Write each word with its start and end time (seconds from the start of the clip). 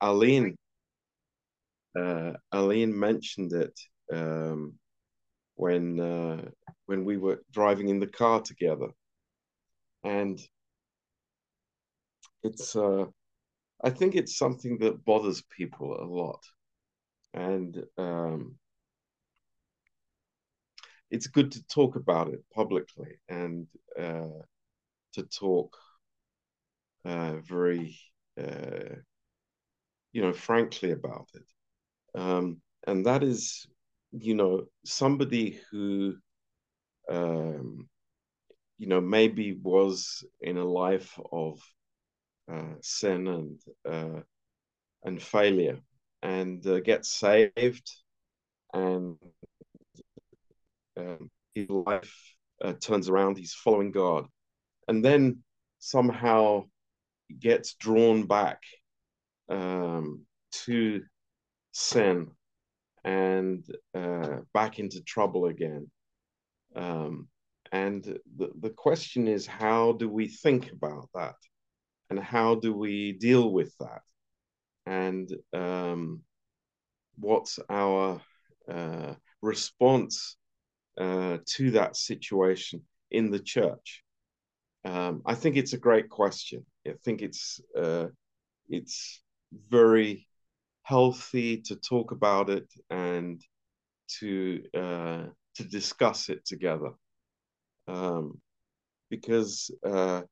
Aline, 0.00 0.56
uh, 1.98 2.32
Aline 2.52 2.98
mentioned 2.98 3.52
it 3.52 3.78
um, 4.12 4.74
when 5.54 6.00
uh, 6.00 6.42
when 6.86 7.04
we 7.04 7.16
were 7.16 7.40
driving 7.52 7.88
in 7.88 8.00
the 8.00 8.06
car 8.06 8.40
together, 8.40 8.88
and 10.04 10.38
it's 12.42 12.76
uh, 12.76 13.06
I 13.84 13.90
think 13.90 14.14
it's 14.14 14.38
something 14.38 14.78
that 14.80 15.04
bothers 15.04 15.42
people 15.56 15.96
a 16.00 16.04
lot, 16.04 16.42
and 17.34 17.84
um, 17.98 18.56
it's 21.10 21.26
good 21.26 21.52
to 21.52 21.66
talk 21.68 21.96
about 21.96 22.28
it 22.28 22.42
publicly 22.54 23.18
and 23.28 23.66
uh, 23.98 24.42
to 25.14 25.22
talk 25.24 25.76
uh, 27.04 27.36
very, 27.48 27.96
uh, 28.38 28.96
you 30.16 30.22
know, 30.22 30.32
frankly 30.32 30.92
about 30.92 31.28
it. 31.34 31.42
Um, 32.18 32.62
and 32.86 33.04
that 33.04 33.22
is, 33.22 33.66
you 34.12 34.34
know, 34.34 34.64
somebody 34.82 35.60
who, 35.70 36.16
um, 37.10 37.86
you 38.78 38.86
know, 38.86 39.02
maybe 39.02 39.58
was 39.62 40.24
in 40.40 40.56
a 40.56 40.64
life 40.64 41.20
of 41.30 41.60
uh, 42.50 42.76
sin 42.80 43.26
and 43.26 43.60
uh, 43.86 44.20
and 45.04 45.22
failure, 45.22 45.80
and 46.22 46.66
uh, 46.66 46.80
gets 46.80 47.10
saved, 47.10 47.86
and 48.72 49.18
um, 50.96 51.30
his 51.54 51.68
life 51.68 52.14
uh, 52.64 52.72
turns 52.80 53.10
around. 53.10 53.36
He's 53.36 53.52
following 53.52 53.92
God, 53.92 54.24
and 54.88 55.04
then 55.04 55.42
somehow 55.78 56.64
gets 57.38 57.74
drawn 57.74 58.26
back 58.26 58.62
um, 59.48 60.22
to 60.64 61.02
sin 61.72 62.28
and 63.04 63.64
uh, 63.94 64.38
back 64.52 64.78
into 64.78 65.02
trouble 65.02 65.46
again. 65.46 65.90
Um, 66.74 67.28
and 67.72 68.04
the, 68.36 68.50
the 68.60 68.70
question 68.70 69.28
is, 69.28 69.46
how 69.46 69.92
do 69.92 70.08
we 70.08 70.28
think 70.28 70.72
about 70.72 71.08
that? 71.14 71.36
And 72.10 72.18
how 72.18 72.54
do 72.54 72.72
we 72.74 73.12
deal 73.12 73.50
with 73.50 73.74
that? 73.78 74.02
And 74.86 75.32
um, 75.52 76.22
what's 77.18 77.58
our 77.68 78.20
uh, 78.70 79.14
response 79.42 80.36
uh, 80.98 81.38
to 81.46 81.72
that 81.72 81.96
situation 81.96 82.82
in 83.10 83.30
the 83.30 83.40
church? 83.40 84.02
Um, 84.84 85.22
I 85.26 85.34
think 85.34 85.56
it's 85.56 85.72
a 85.72 85.78
great 85.78 86.08
question. 86.08 86.64
I 86.86 86.94
think 87.04 87.22
it's 87.22 87.60
uh, 87.76 88.06
it's 88.68 89.20
very 89.68 90.26
healthy 90.82 91.58
to 91.62 91.76
talk 91.76 92.12
about 92.12 92.48
it 92.50 92.72
and 92.90 93.42
to 94.20 94.62
uh, 94.74 95.24
to 95.56 95.64
discuss 95.64 96.28
it 96.28 96.44
together, 96.44 96.90
um, 97.88 98.40
because 99.10 99.70
uh, 99.84 100.22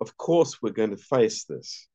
of 0.00 0.16
course 0.16 0.60
we're 0.60 0.70
going 0.72 0.90
to 0.90 0.96
face 0.96 1.44
this. 1.44 1.88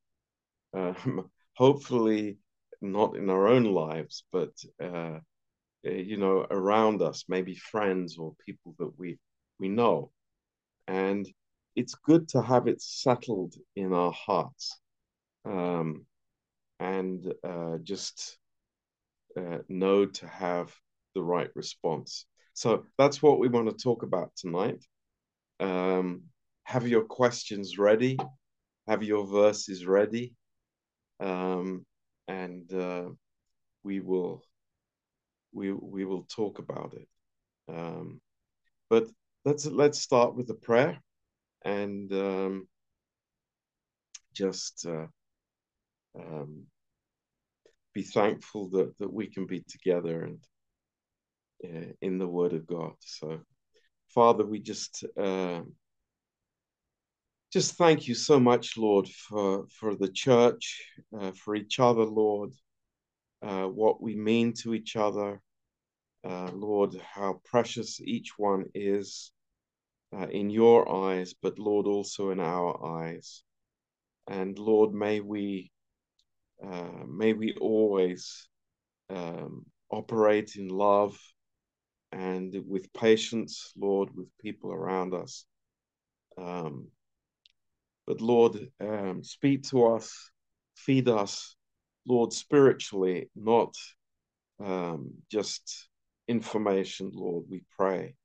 Um, 0.73 1.29
hopefully, 1.55 2.37
not 2.81 3.15
in 3.15 3.29
our 3.29 3.47
own 3.47 3.65
lives, 3.65 4.23
but 4.31 4.53
uh, 4.81 5.19
you 5.83 6.17
know, 6.17 6.45
around 6.49 7.01
us, 7.01 7.25
maybe 7.27 7.55
friends 7.55 8.17
or 8.17 8.33
people 8.45 8.75
that 8.79 8.97
we 8.97 9.17
we 9.59 9.69
know, 9.69 10.11
and 10.87 11.27
it's 11.75 11.95
good 11.95 12.27
to 12.29 12.41
have 12.41 12.67
it 12.67 12.81
settled 12.81 13.55
in 13.75 13.93
our 13.93 14.11
hearts. 14.11 14.79
Um, 15.45 16.05
and 16.79 17.33
uh, 17.43 17.77
just 17.83 18.37
uh, 19.37 19.59
know 19.67 20.05
to 20.05 20.27
have 20.27 20.73
the 21.13 21.21
right 21.21 21.49
response. 21.55 22.25
So 22.53 22.85
that's 22.97 23.21
what 23.21 23.39
we 23.39 23.47
want 23.47 23.69
to 23.69 23.83
talk 23.83 24.03
about 24.03 24.31
tonight. 24.35 24.83
Um, 25.59 26.23
have 26.63 26.87
your 26.87 27.03
questions 27.03 27.77
ready, 27.77 28.17
have 28.87 29.03
your 29.03 29.25
verses 29.25 29.85
ready, 29.85 30.33
um, 31.19 31.85
and 32.27 32.71
uh, 32.73 33.09
we 33.83 33.99
will 33.99 34.43
we 35.53 35.71
we 35.71 36.05
will 36.05 36.23
talk 36.23 36.59
about 36.59 36.93
it. 36.93 37.07
Um, 37.67 38.21
but 38.89 39.07
let's 39.45 39.65
let's 39.65 39.99
start 39.99 40.35
with 40.35 40.47
the 40.47 40.53
prayer 40.55 40.97
and 41.63 42.11
um, 42.13 42.67
just 44.33 44.85
uh, 44.85 45.07
um, 46.17 46.67
be 47.95 48.03
thankful 48.03 48.69
that 48.69 48.95
that 48.99 49.11
we 49.11 49.25
can 49.27 49.47
be 49.47 49.61
together 49.61 50.25
and 50.25 50.39
uh, 51.63 51.91
in 52.01 52.19
the 52.19 52.27
Word 52.27 52.53
of 52.53 52.67
God. 52.67 52.93
So, 52.99 53.39
Father, 54.09 54.45
we 54.45 54.59
just 54.59 55.03
uh, 55.17 55.61
just 57.51 57.75
thank 57.75 58.07
you 58.07 58.13
so 58.13 58.39
much, 58.39 58.77
Lord, 58.77 59.07
for 59.07 59.65
for 59.79 59.95
the 59.95 60.09
church, 60.09 60.83
uh, 61.17 61.31
for 61.31 61.55
each 61.55 61.79
other, 61.79 62.03
Lord, 62.03 62.51
uh, 63.41 63.63
what 63.63 64.01
we 64.01 64.15
mean 64.15 64.53
to 64.61 64.73
each 64.73 64.95
other. 64.97 65.41
Uh, 66.23 66.51
Lord, 66.53 66.95
how 67.13 67.39
precious 67.45 68.01
each 68.01 68.31
one 68.37 68.65
is 68.73 69.31
uh, 70.11 70.27
in 70.27 70.49
your 70.49 70.91
eyes, 70.91 71.33
but 71.41 71.59
Lord, 71.59 71.85
also 71.85 72.31
in 72.31 72.39
our 72.39 73.03
eyes. 73.03 73.43
And 74.27 74.57
Lord, 74.57 74.91
may 74.93 75.19
we 75.19 75.71
uh, 76.63 77.05
may 77.07 77.33
we 77.33 77.53
always 77.59 78.47
um, 79.09 79.65
operate 79.89 80.55
in 80.55 80.67
love 80.67 81.17
and 82.11 82.55
with 82.67 82.91
patience, 82.93 83.71
Lord, 83.77 84.09
with 84.15 84.27
people 84.39 84.71
around 84.71 85.13
us. 85.13 85.45
Um, 86.37 86.87
but 88.07 88.21
Lord, 88.21 88.57
um, 88.79 89.23
speak 89.23 89.63
to 89.69 89.87
us, 89.87 90.31
feed 90.75 91.09
us, 91.09 91.55
Lord, 92.07 92.31
spiritually, 92.33 93.29
not 93.35 93.73
um, 94.63 95.11
just 95.31 95.89
information, 96.27 97.11
Lord, 97.13 97.45
we 97.49 97.63
pray 97.77 98.15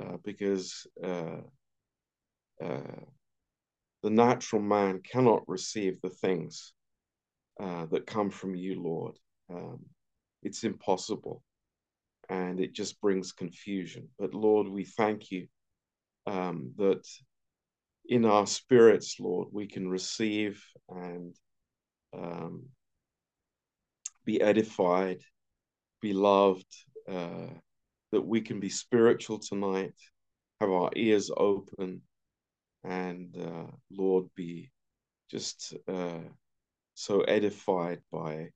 uh, 0.00 0.16
because 0.24 0.86
uh, 1.04 1.40
uh, 2.62 3.00
the 4.02 4.10
natural 4.10 4.62
man 4.62 5.00
cannot 5.02 5.42
receive 5.48 6.00
the 6.00 6.10
things 6.10 6.72
uh, 7.60 7.86
that 7.86 8.06
come 8.06 8.30
from 8.30 8.54
you, 8.54 8.82
Lord. 8.82 9.18
Um, 9.50 9.80
it's 10.42 10.64
impossible, 10.64 11.42
and 12.28 12.60
it 12.60 12.72
just 12.72 13.00
brings 13.00 13.32
confusion. 13.32 14.08
But 14.18 14.34
Lord, 14.34 14.68
we 14.68 14.84
thank 14.84 15.30
you 15.30 15.46
um, 16.26 16.72
that 16.76 17.06
in 18.06 18.24
our 18.24 18.46
spirits, 18.46 19.16
Lord, 19.20 19.48
we 19.52 19.66
can 19.66 19.88
receive 19.88 20.62
and 20.88 21.34
um, 22.14 22.64
be 24.24 24.40
edified, 24.40 25.20
be 26.00 26.12
loved, 26.12 26.66
uh, 27.10 27.48
that 28.12 28.22
we 28.22 28.40
can 28.40 28.60
be 28.60 28.68
spiritual 28.68 29.38
tonight, 29.38 29.94
have 30.60 30.70
our 30.70 30.90
ears 30.94 31.30
open, 31.36 32.02
and 32.84 33.36
uh, 33.36 33.70
Lord, 33.90 34.26
be 34.34 34.70
just 35.30 35.74
uh, 35.88 36.18
so 36.94 37.20
edified 37.22 38.00
by 38.10 38.48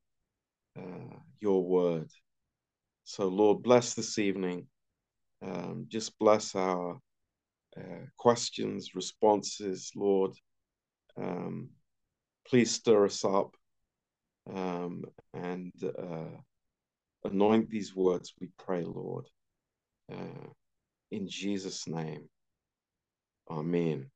uh, 0.77 1.17
your 1.39 1.63
word. 1.63 2.09
So, 3.03 3.27
Lord, 3.27 3.63
bless 3.63 3.93
this 3.93 4.19
evening. 4.19 4.67
Um, 5.41 5.85
just 5.89 6.17
bless 6.19 6.55
our 6.55 6.99
uh, 7.77 8.05
questions, 8.17 8.95
responses, 8.95 9.91
Lord. 9.95 10.31
Um, 11.17 11.69
please 12.47 12.71
stir 12.71 13.05
us 13.05 13.23
up 13.23 13.55
um, 14.53 15.03
and 15.33 15.71
uh, 15.83 16.37
anoint 17.23 17.69
these 17.69 17.95
words, 17.95 18.33
we 18.39 18.49
pray, 18.57 18.83
Lord. 18.83 19.25
Uh, 20.11 20.47
in 21.11 21.27
Jesus' 21.27 21.87
name, 21.87 22.29
Amen. 23.49 24.09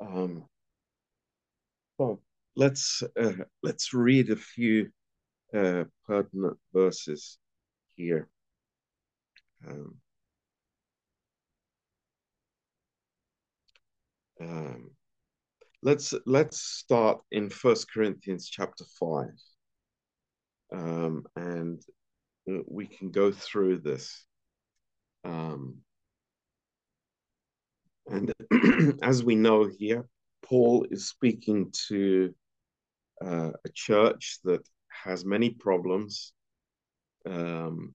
Um, 0.00 0.44
well, 1.98 2.22
let's 2.56 3.02
uh, 3.20 3.32
let's 3.62 3.92
read 3.92 4.30
a 4.30 4.36
few 4.36 4.90
uh, 5.54 5.84
pertinent 6.06 6.56
verses 6.72 7.38
here. 7.96 8.28
Um, 9.66 9.96
um, 14.40 14.90
let's 15.82 16.14
let's 16.24 16.60
start 16.60 17.20
in 17.32 17.50
First 17.50 17.92
Corinthians 17.92 18.48
chapter 18.48 18.84
five, 19.00 19.34
um, 20.72 21.24
and 21.34 21.82
we 22.66 22.86
can 22.86 23.10
go 23.10 23.32
through 23.32 23.78
this. 23.80 24.24
Um, 25.24 25.78
and 28.06 28.32
as 29.02 29.24
we 29.24 29.34
know 29.34 29.68
here, 29.78 30.06
Paul 30.48 30.86
is 30.90 31.08
speaking 31.08 31.72
to 31.88 32.34
uh, 33.24 33.50
a 33.64 33.68
church 33.74 34.38
that 34.44 34.66
has 34.88 35.24
many 35.24 35.50
problems. 35.50 36.32
Um, 37.26 37.94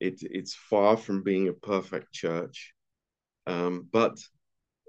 it, 0.00 0.18
it's 0.20 0.54
far 0.54 0.96
from 0.96 1.22
being 1.22 1.48
a 1.48 1.52
perfect 1.52 2.12
church, 2.12 2.72
um, 3.46 3.88
but 3.90 4.18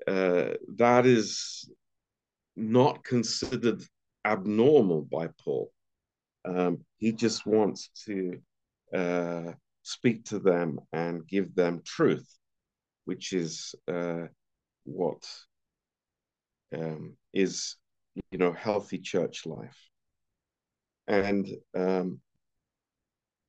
uh, 0.08 0.56
that 0.76 1.06
is 1.06 1.70
not 2.56 3.04
considered 3.04 3.82
abnormal 4.26 5.04
by 5.04 5.30
Paul. 5.44 5.72
Um, 6.46 6.84
he 6.98 7.14
just 7.14 7.46
wants 7.46 7.90
to 8.06 8.40
uh, 8.94 9.54
speak 9.84 10.26
to 10.26 10.40
them 10.40 10.80
and 10.92 11.28
give 11.28 11.56
them 11.56 11.82
truth, 11.86 12.28
which 13.06 13.32
is 13.34 13.76
uh, 13.88 14.26
what 14.84 15.24
um, 16.74 17.16
is, 17.34 17.76
you 18.32 18.38
know, 18.38 18.54
healthy 18.54 18.98
church 18.98 19.46
life. 19.46 19.78
And 21.08 21.48
um, 21.76 22.20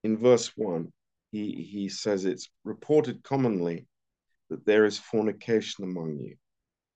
in 0.03 0.19
verse 0.19 0.53
one, 0.57 0.93
he 1.31 1.69
he 1.71 1.89
says 1.89 2.25
it's 2.25 2.49
reported 2.65 3.23
commonly 3.23 3.87
that 4.51 4.67
there 4.67 4.85
is 4.85 4.99
fornication 4.99 5.85
among 5.85 6.19
you, 6.19 6.37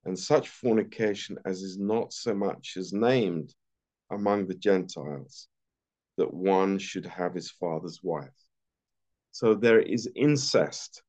and 0.05 0.19
such 0.19 0.49
fornication 0.49 1.39
as 1.45 1.63
is 1.63 1.79
not 1.79 2.13
so 2.13 2.35
much 2.35 2.77
as 2.77 2.93
named 2.93 3.55
among 4.11 4.47
the 4.47 4.55
Gentiles, 4.55 5.49
that 6.17 6.33
one 6.33 6.79
should 6.79 7.07
have 7.07 7.35
his 7.35 7.51
father's 7.51 8.01
wife. 8.03 8.29
So 9.33 9.55
there 9.55 9.81
is 9.81 10.11
incest 10.17 11.03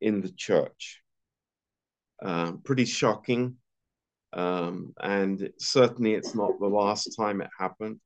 in 0.00 0.20
the 0.20 0.30
church. 0.30 1.02
Um, 2.22 2.60
pretty 2.64 2.84
shocking. 2.84 3.56
Um, 4.32 4.92
and 5.00 5.50
certainly 5.58 6.14
it's 6.14 6.34
not 6.34 6.58
the 6.58 6.66
last 6.66 7.16
time 7.16 7.40
it 7.40 7.50
happened. 7.58 8.00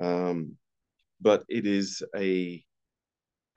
Um, 0.00 0.56
but 1.20 1.44
it 1.48 1.66
is 1.66 2.02
a, 2.16 2.64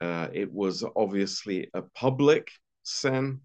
uh, 0.00 0.28
it 0.32 0.52
was 0.52 0.84
obviously 0.96 1.68
a 1.74 1.82
public 1.82 2.50
sin. 2.82 3.40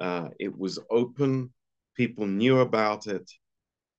Uh, 0.00 0.28
it 0.38 0.56
was 0.56 0.78
open. 0.90 1.52
People 1.96 2.26
knew 2.26 2.60
about 2.60 3.06
it. 3.06 3.30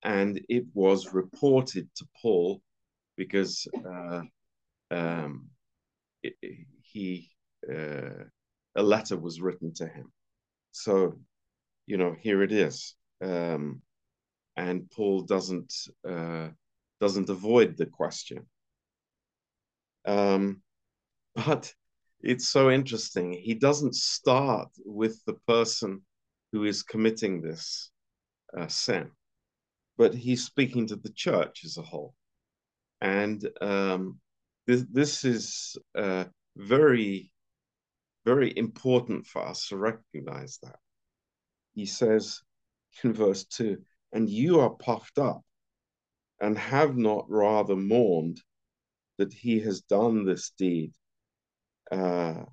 And 0.04 0.40
it 0.48 0.66
was 0.74 1.14
reported 1.14 1.90
to 1.96 2.08
Paul 2.22 2.62
because 3.18 3.68
uh, 3.86 4.22
um, 4.92 5.48
it, 6.24 6.36
he 6.82 7.30
uh, 7.70 8.24
a 8.76 8.84
letter 8.84 9.18
was 9.18 9.42
written 9.42 9.74
to 9.74 9.88
him. 9.88 10.12
So, 10.72 11.20
you 11.88 11.98
know, 11.98 12.16
here 12.22 12.44
it 12.44 12.52
is, 12.52 12.96
um, 13.22 13.82
and 14.56 14.90
Paul 14.92 15.22
doesn't 15.22 15.74
uh, 16.08 16.50
doesn't 17.00 17.30
avoid 17.30 17.78
the 17.78 17.86
question. 17.86 18.48
Um, 20.06 20.62
but 21.36 21.74
it's 22.22 22.48
so 22.48 22.72
interesting. 22.72 23.34
He 23.34 23.54
doesn't 23.54 23.96
start 23.96 24.70
with 24.86 25.24
the 25.26 25.36
person 25.48 26.02
who 26.52 26.64
is 26.64 26.82
committing 26.82 27.42
this 27.42 27.92
uh, 28.58 28.68
sin, 28.68 29.12
but 29.98 30.16
he's 30.16 30.46
speaking 30.46 30.88
to 30.88 30.96
the 30.96 31.12
church 31.12 31.64
as 31.66 31.78
a 31.78 31.84
whole. 31.84 32.16
And 33.02 33.48
um, 33.62 34.20
this, 34.66 34.86
this 34.92 35.24
is 35.24 35.78
uh, 35.96 36.26
very, 36.56 37.32
very 38.26 38.58
important 38.58 39.28
for 39.28 39.46
us 39.46 39.68
to 39.68 39.78
recognize 39.78 40.58
that. 40.64 40.80
He 41.76 41.86
says 41.86 42.42
in 43.04 43.14
verse 43.14 43.46
2 43.46 43.78
And 44.12 44.30
you 44.30 44.60
are 44.60 44.70
puffed 44.70 45.18
up 45.18 45.42
and 46.40 46.58
have 46.58 46.96
not 46.96 47.26
rather 47.30 47.76
mourned 47.76 48.42
that 49.18 49.34
he 49.34 49.60
has 49.62 49.82
done 49.82 50.26
this 50.26 50.52
deed, 50.58 50.94
uh, 51.92 52.44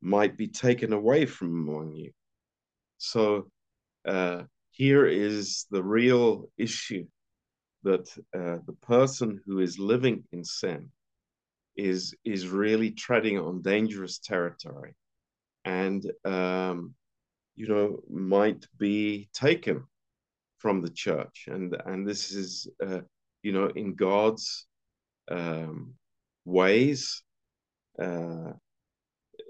might 0.00 0.36
be 0.36 0.48
taken 0.48 0.92
away 0.92 1.26
from 1.26 1.48
among 1.48 1.94
you. 1.94 2.12
So 2.98 3.50
uh, 4.06 4.44
here 4.70 5.06
is 5.06 5.66
the 5.70 5.82
real 5.82 6.50
issue 6.58 7.06
that 7.82 8.08
uh, 8.34 8.58
the 8.66 8.76
person 8.82 9.40
who 9.46 9.60
is 9.60 9.78
living 9.78 10.24
in 10.32 10.44
sin 10.44 10.90
is 11.76 12.14
is 12.24 12.48
really 12.48 12.90
treading 12.90 13.38
on 13.38 13.62
dangerous 13.62 14.18
territory, 14.18 14.94
and 15.64 16.10
um, 16.24 16.94
you 17.56 17.68
know 17.68 18.00
might 18.08 18.66
be 18.78 19.28
taken 19.32 19.84
from 20.58 20.80
the 20.80 20.90
church, 20.90 21.48
and 21.48 21.76
and 21.86 22.06
this 22.06 22.32
is 22.32 22.68
uh, 22.84 23.00
you 23.42 23.52
know 23.52 23.68
in 23.68 23.94
God's 23.94 24.66
um, 25.30 25.94
ways. 26.44 27.22
Uh, 28.00 28.52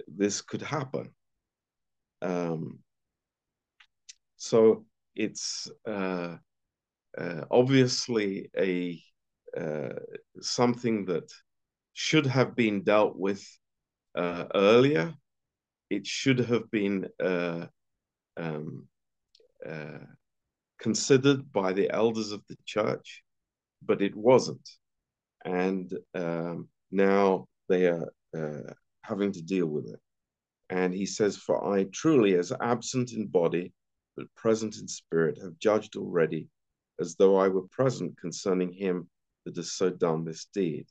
this 0.08 0.40
could 0.40 0.62
happen. 0.62 1.10
Um, 2.22 2.78
so 4.36 4.86
it's 5.14 5.70
uh, 5.86 6.36
uh, 7.18 7.44
obviously 7.50 8.50
a 8.56 9.02
uh, 9.58 9.94
something 10.40 11.06
that 11.06 11.32
should 11.94 12.26
have 12.26 12.54
been 12.54 12.82
dealt 12.82 13.16
with 13.16 13.44
uh, 14.14 14.44
earlier. 14.54 15.14
It 15.88 16.06
should 16.06 16.40
have 16.40 16.70
been 16.70 17.08
uh, 17.22 17.66
um, 18.36 18.86
uh, 19.68 20.04
considered 20.78 21.52
by 21.52 21.72
the 21.72 21.90
elders 21.90 22.32
of 22.32 22.42
the 22.48 22.56
church, 22.64 23.22
but 23.82 24.02
it 24.02 24.14
wasn't. 24.14 24.68
And 25.44 25.92
um, 26.14 26.68
now 26.90 27.46
they 27.68 27.86
are 27.86 28.12
uh, 28.36 28.72
having 29.02 29.32
to 29.32 29.42
deal 29.42 29.66
with 29.66 29.86
it. 29.86 30.00
And 30.68 30.92
he 30.92 31.06
says, 31.06 31.36
For 31.36 31.64
I 31.64 31.84
truly, 31.92 32.34
as 32.34 32.52
absent 32.60 33.12
in 33.12 33.26
body, 33.26 33.72
but 34.16 34.26
present 34.34 34.76
in 34.78 34.88
spirit, 34.88 35.38
have 35.40 35.58
judged 35.58 35.96
already, 35.96 36.48
as 36.98 37.14
though 37.14 37.36
I 37.36 37.48
were 37.48 37.68
present 37.68 38.18
concerning 38.18 38.72
him 38.72 39.08
that 39.44 39.56
has 39.56 39.72
so 39.72 39.90
done 39.90 40.24
this 40.24 40.46
deed. 40.52 40.86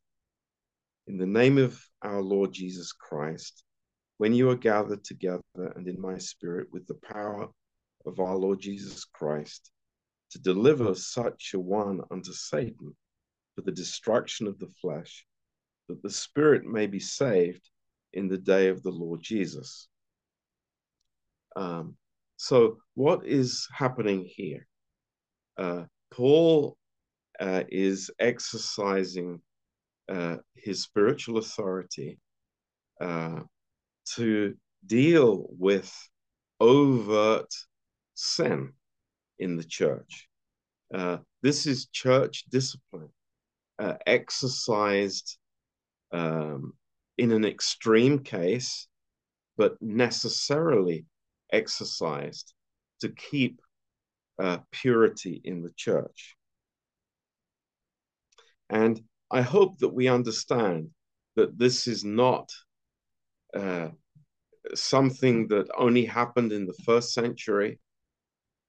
In 1.08 1.18
the 1.18 1.26
name 1.26 1.58
of 1.58 1.80
our 2.02 2.22
Lord 2.22 2.54
Jesus 2.54 2.94
Christ, 2.94 3.65
when 4.18 4.34
you 4.34 4.50
are 4.50 4.56
gathered 4.56 5.04
together 5.04 5.42
and 5.76 5.88
in 5.88 6.00
my 6.00 6.18
spirit 6.18 6.68
with 6.72 6.88
the 6.88 7.00
power 7.14 7.48
of 8.06 8.20
our 8.20 8.36
Lord 8.36 8.60
Jesus 8.60 9.06
Christ, 9.06 9.72
to 10.32 10.40
deliver 10.40 10.96
such 10.96 11.52
a 11.54 11.60
one 11.60 12.02
unto 12.12 12.32
Satan 12.32 12.96
for 13.56 13.62
the 13.62 13.72
destruction 13.72 14.48
of 14.48 14.60
the 14.60 14.70
flesh, 14.82 15.26
that 15.88 16.02
the 16.02 16.10
spirit 16.10 16.66
may 16.66 16.88
be 16.88 17.00
saved 17.00 17.70
in 18.14 18.28
the 18.28 18.38
day 18.38 18.70
of 18.70 18.84
the 18.84 18.92
Lord 18.92 19.22
Jesus. 19.22 19.88
Um, 21.56 21.96
so, 22.38 22.78
what 22.96 23.26
is 23.26 23.68
happening 23.74 24.26
here? 24.26 24.68
Uh, 25.58 25.84
Paul 26.12 26.78
uh, 27.40 27.64
is 27.70 28.12
exercising 28.20 29.42
uh, 30.10 30.38
his 30.56 30.84
spiritual 30.84 31.38
authority 31.38 32.20
uh, 33.02 33.42
to 34.16 34.56
deal 34.86 35.48
with 35.50 35.94
overt 36.60 37.52
sin 38.14 38.74
in 39.40 39.58
the 39.58 39.64
church. 39.64 40.28
Uh, 40.94 41.18
this 41.42 41.66
is 41.66 41.88
church 41.88 42.46
discipline 42.50 43.10
uh, 43.80 43.96
exercised 44.06 45.38
um, 46.12 46.74
in 47.18 47.32
an 47.32 47.46
extreme 47.46 48.20
case, 48.20 48.88
but 49.58 49.76
necessarily 49.82 51.06
exercised 51.52 52.54
to 53.02 53.10
keep 53.10 53.62
uh, 54.40 54.60
purity 54.72 55.42
in 55.44 55.62
the 55.62 55.72
church. 55.76 56.36
And 58.70 59.02
I 59.32 59.42
hope 59.42 59.80
that 59.80 59.94
we 59.94 60.08
understand 60.08 60.90
that 61.36 61.58
this 61.58 61.88
is 61.88 62.04
not 62.04 62.50
uh, 63.56 63.90
something 64.74 65.48
that 65.48 65.68
only 65.78 66.06
happened 66.06 66.52
in 66.52 66.66
the 66.66 66.78
first 66.86 67.14
century. 67.14 67.80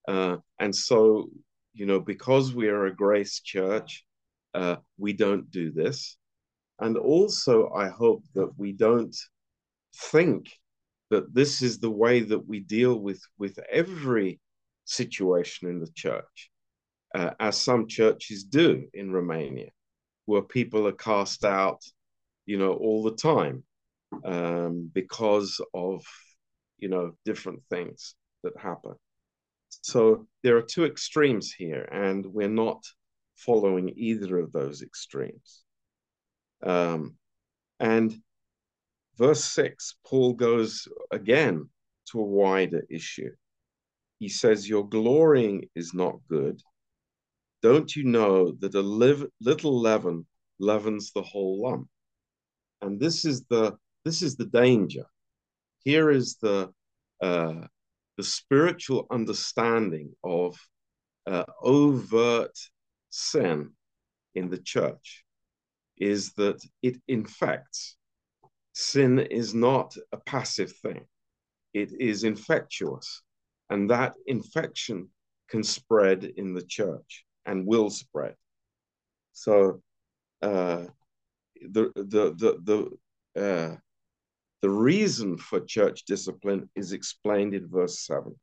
Uh, 0.06 0.36
and 0.60 0.74
so, 0.74 1.28
you 1.74 1.86
know, 1.86 2.00
because 2.00 2.54
we 2.54 2.68
are 2.68 2.86
a 2.86 2.94
grace 2.94 3.40
church, 3.40 4.04
uh, 4.54 4.76
we 4.98 5.12
don't 5.12 5.50
do 5.50 5.72
this. 5.72 6.16
And 6.78 6.96
also, 6.96 7.70
I 7.70 7.88
hope 7.88 8.22
that 8.34 8.50
we 8.56 8.72
don't 8.72 9.16
think 10.10 10.50
that 11.10 11.34
this 11.34 11.62
is 11.62 11.78
the 11.78 11.90
way 11.90 12.20
that 12.20 12.46
we 12.46 12.60
deal 12.60 13.00
with, 13.00 13.20
with 13.38 13.58
every 13.70 14.40
situation 14.84 15.68
in 15.68 15.80
the 15.80 15.90
church, 15.94 16.50
uh, 17.14 17.30
as 17.40 17.60
some 17.60 17.86
churches 17.86 18.44
do 18.44 18.86
in 18.92 19.10
Romania 19.12 19.70
where 20.26 20.42
people 20.42 20.86
are 20.86 20.92
cast 20.92 21.44
out, 21.44 21.82
you 22.44 22.58
know, 22.58 22.72
all 22.72 23.02
the 23.02 23.14
time 23.14 23.64
um, 24.24 24.90
because 24.92 25.60
of, 25.74 26.02
you 26.78 26.88
know, 26.88 27.12
different 27.24 27.62
things 27.70 28.14
that 28.42 28.56
happen. 28.58 28.94
So 29.82 30.26
there 30.42 30.56
are 30.56 30.62
two 30.62 30.84
extremes 30.84 31.52
here, 31.52 31.88
and 31.92 32.24
we're 32.26 32.48
not 32.48 32.82
following 33.36 33.92
either 33.96 34.38
of 34.38 34.52
those 34.52 34.82
extremes. 34.82 35.62
Um, 36.62 37.16
and 37.78 38.14
verse 39.18 39.44
6, 39.44 39.96
Paul 40.04 40.34
goes 40.34 40.88
again 41.10 41.68
to 42.10 42.20
a 42.20 42.24
wider 42.24 42.84
issue. 42.90 43.30
He 44.18 44.28
says, 44.28 44.68
Your 44.68 44.88
glorying 44.88 45.68
is 45.74 45.92
not 45.92 46.20
good. 46.28 46.60
Don't 47.62 47.94
you 47.94 48.04
know 48.04 48.52
that 48.60 48.74
a 48.74 48.80
little 48.80 49.80
leaven 49.80 50.26
leavens 50.58 51.12
the 51.12 51.22
whole 51.22 51.62
lump? 51.62 51.88
And 52.80 53.00
this 53.00 53.24
is 53.24 53.44
the 53.48 53.76
this 54.06 54.22
is 54.22 54.36
the 54.36 54.46
danger. 54.46 55.04
Here 55.82 56.12
is 56.12 56.36
the 56.36 56.72
uh, 57.20 57.66
the 58.16 58.22
spiritual 58.22 59.08
understanding 59.10 60.14
of 60.22 60.56
uh, 61.26 61.44
overt 61.60 62.56
sin 63.10 63.72
in 64.36 64.48
the 64.48 64.58
church 64.58 65.24
is 65.98 66.32
that 66.34 66.62
it 66.82 66.96
infects. 67.08 67.96
Sin 68.74 69.18
is 69.18 69.54
not 69.54 69.96
a 70.12 70.18
passive 70.18 70.72
thing, 70.84 71.04
it 71.74 71.90
is 71.98 72.22
infectious. 72.22 73.22
And 73.70 73.90
that 73.90 74.14
infection 74.28 75.08
can 75.48 75.64
spread 75.64 76.22
in 76.22 76.54
the 76.54 76.66
church 76.78 77.24
and 77.44 77.66
will 77.66 77.90
spread. 77.90 78.36
So 79.32 79.82
uh, 80.42 80.84
the 81.60 81.90
the 81.96 82.24
the 82.42 82.50
the 83.34 83.42
uh, 83.42 83.76
the 84.62 84.70
reason 84.70 85.36
for 85.36 85.60
church 85.60 86.04
discipline 86.04 86.68
is 86.74 86.92
explained 86.92 87.54
in 87.54 87.68
verse 87.68 88.04
7. 88.06 88.34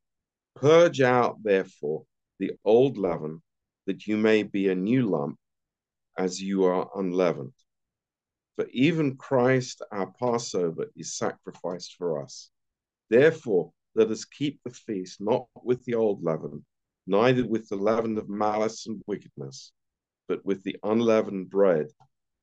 Purge 0.56 1.02
out, 1.02 1.42
therefore, 1.44 2.06
the 2.40 2.52
old 2.64 2.98
leaven, 2.98 3.42
that 3.88 4.08
you 4.08 4.18
may 4.18 4.44
be 4.44 4.70
a 4.70 4.76
new 4.76 5.10
lump, 5.10 5.38
as 6.18 6.42
you 6.42 6.66
are 6.66 6.90
unleavened. 6.96 7.54
For 8.56 8.68
even 8.72 9.18
Christ, 9.18 9.82
our 9.92 10.12
Passover, 10.20 10.86
is 10.96 11.18
sacrificed 11.18 11.96
for 11.98 12.22
us. 12.22 12.52
Therefore, 13.10 13.74
let 13.96 14.12
us 14.12 14.26
keep 14.26 14.60
the 14.64 14.72
feast 14.72 15.20
not 15.20 15.48
with 15.64 15.84
the 15.86 15.96
old 15.96 16.24
leaven, 16.24 16.64
neither 17.08 17.46
with 17.46 17.68
the 17.70 17.76
leaven 17.76 18.18
of 18.18 18.30
malice 18.30 18.86
and 18.86 19.02
wickedness, 19.08 19.72
but 20.28 20.46
with 20.46 20.64
the 20.64 20.78
unleavened 20.84 21.50
bread 21.50 21.88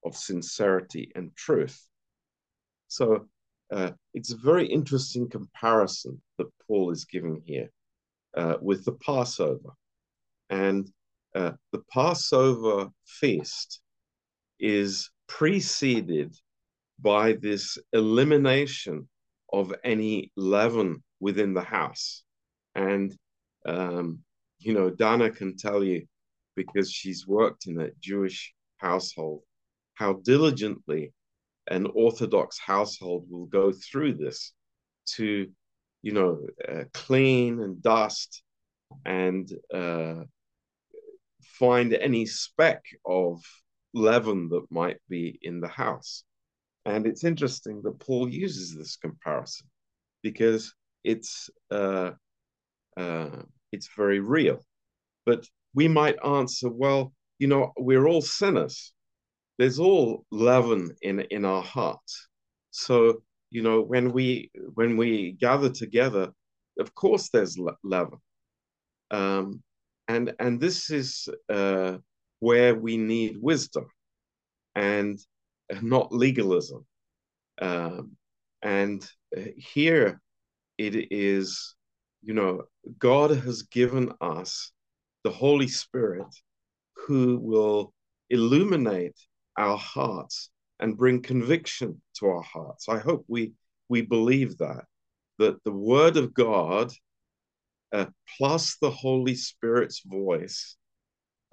of 0.04 0.16
sincerity 0.16 1.12
and 1.14 1.34
truth. 1.36 1.86
So 2.88 3.28
uh, 3.72 3.90
it's 4.14 4.32
a 4.32 4.36
very 4.36 4.66
interesting 4.66 5.28
comparison 5.28 6.20
that 6.38 6.48
Paul 6.66 6.90
is 6.90 7.04
giving 7.04 7.42
here 7.44 7.70
uh, 8.36 8.56
with 8.60 8.84
the 8.84 8.92
Passover. 8.92 9.70
And 10.48 10.90
uh, 11.34 11.52
the 11.72 11.82
Passover 11.92 12.90
feast 13.06 13.80
is 14.58 15.10
preceded 15.28 16.34
by 17.00 17.34
this 17.34 17.78
elimination 17.92 19.08
of 19.52 19.72
any 19.84 20.32
leaven 20.36 21.02
within 21.20 21.54
the 21.54 21.62
house. 21.62 22.24
And, 22.74 23.16
um, 23.66 24.20
you 24.58 24.74
know, 24.74 24.90
Dana 24.90 25.30
can 25.30 25.56
tell 25.56 25.82
you, 25.84 26.06
because 26.56 26.90
she's 26.90 27.26
worked 27.26 27.66
in 27.66 27.80
a 27.80 27.90
Jewish 28.00 28.52
household, 28.78 29.42
how 29.94 30.14
diligently 30.14 31.12
an 31.70 31.86
Orthodox 31.94 32.58
household 32.58 33.26
will 33.30 33.46
go 33.46 33.72
through 33.72 34.14
this 34.14 34.52
to, 35.14 35.48
you 36.02 36.12
know, 36.12 36.40
uh, 36.68 36.84
clean 36.92 37.60
and 37.60 37.80
dust 37.80 38.42
and 39.06 39.50
uh, 39.72 40.24
find 41.42 41.94
any 41.94 42.26
speck 42.26 42.84
of 43.06 43.40
leaven 43.94 44.48
that 44.48 44.66
might 44.70 44.98
be 45.08 45.38
in 45.42 45.60
the 45.60 45.68
house. 45.68 46.24
And 46.84 47.06
it's 47.06 47.24
interesting 47.24 47.82
that 47.82 48.00
Paul 48.00 48.28
uses 48.28 48.74
this 48.74 48.96
comparison 48.96 49.68
because 50.22 50.74
it's 51.04 51.50
uh, 51.70 52.12
uh, 52.96 53.42
it's 53.72 53.88
very 53.96 54.20
real. 54.20 54.64
But 55.24 55.46
we 55.74 55.86
might 55.86 56.16
answer, 56.24 56.68
well, 56.68 57.12
you 57.38 57.46
know, 57.46 57.72
we're 57.76 58.06
all 58.08 58.22
sinners 58.22 58.92
there's 59.60 59.78
all 59.78 60.24
leaven 60.30 60.90
in 61.02 61.20
in 61.20 61.44
our 61.44 61.62
hearts. 61.62 62.28
So 62.70 63.22
you 63.50 63.62
know 63.62 63.82
when 63.82 64.10
we 64.10 64.50
when 64.72 64.96
we 64.96 65.32
gather 65.32 65.68
together, 65.68 66.30
of 66.78 66.94
course 66.94 67.28
there's 67.28 67.58
leaven, 67.84 68.18
um, 69.10 69.62
and 70.08 70.32
and 70.40 70.58
this 70.58 70.88
is 70.88 71.28
uh, 71.50 71.98
where 72.38 72.74
we 72.74 72.96
need 72.96 73.36
wisdom, 73.38 73.86
and 74.74 75.18
not 75.82 76.10
legalism. 76.10 76.86
Um, 77.60 78.16
and 78.62 79.06
here 79.58 80.22
it 80.78 81.12
is, 81.12 81.76
you 82.22 82.32
know, 82.32 82.62
God 82.98 83.30
has 83.30 83.60
given 83.64 84.10
us 84.22 84.72
the 85.22 85.30
Holy 85.30 85.68
Spirit 85.68 86.34
who 87.06 87.38
will 87.42 87.92
illuminate 88.30 89.16
our 89.56 89.76
hearts 89.76 90.50
and 90.78 90.96
bring 90.96 91.22
conviction 91.22 92.00
to 92.18 92.26
our 92.26 92.42
hearts. 92.42 92.88
I 92.88 92.98
hope 92.98 93.24
we 93.28 93.52
we 93.88 94.02
believe 94.02 94.58
that 94.58 94.84
that 95.38 95.62
the 95.64 95.72
Word 95.72 96.16
of 96.16 96.34
God 96.34 96.92
uh, 97.92 98.06
plus 98.38 98.76
the 98.80 98.90
Holy 98.90 99.34
Spirit's 99.34 100.02
voice 100.04 100.76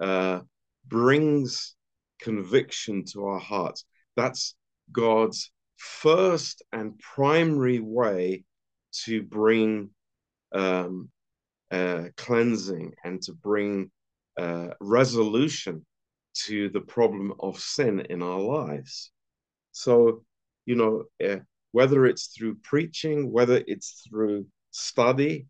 uh, 0.00 0.40
brings 0.86 1.74
conviction 2.20 3.04
to 3.12 3.26
our 3.26 3.40
hearts. 3.40 3.84
That's 4.16 4.54
God's 4.92 5.50
first 5.76 6.62
and 6.72 6.98
primary 6.98 7.80
way 7.80 8.44
to 9.04 9.22
bring 9.22 9.90
um, 10.52 11.10
uh, 11.70 12.04
cleansing 12.16 12.94
and 13.04 13.20
to 13.22 13.32
bring 13.32 13.90
uh, 14.38 14.68
resolution 14.80 15.84
to 16.46 16.68
the 16.70 16.80
problem 16.80 17.32
of 17.40 17.58
sin 17.58 18.00
in 18.10 18.22
our 18.22 18.40
lives. 18.40 19.10
So, 19.72 20.24
you 20.66 20.76
know, 20.76 21.04
uh, 21.24 21.40
whether 21.72 22.06
it's 22.06 22.28
through 22.28 22.56
preaching, 22.62 23.30
whether 23.30 23.62
it's 23.66 24.04
through 24.08 24.46
study, 24.70 25.46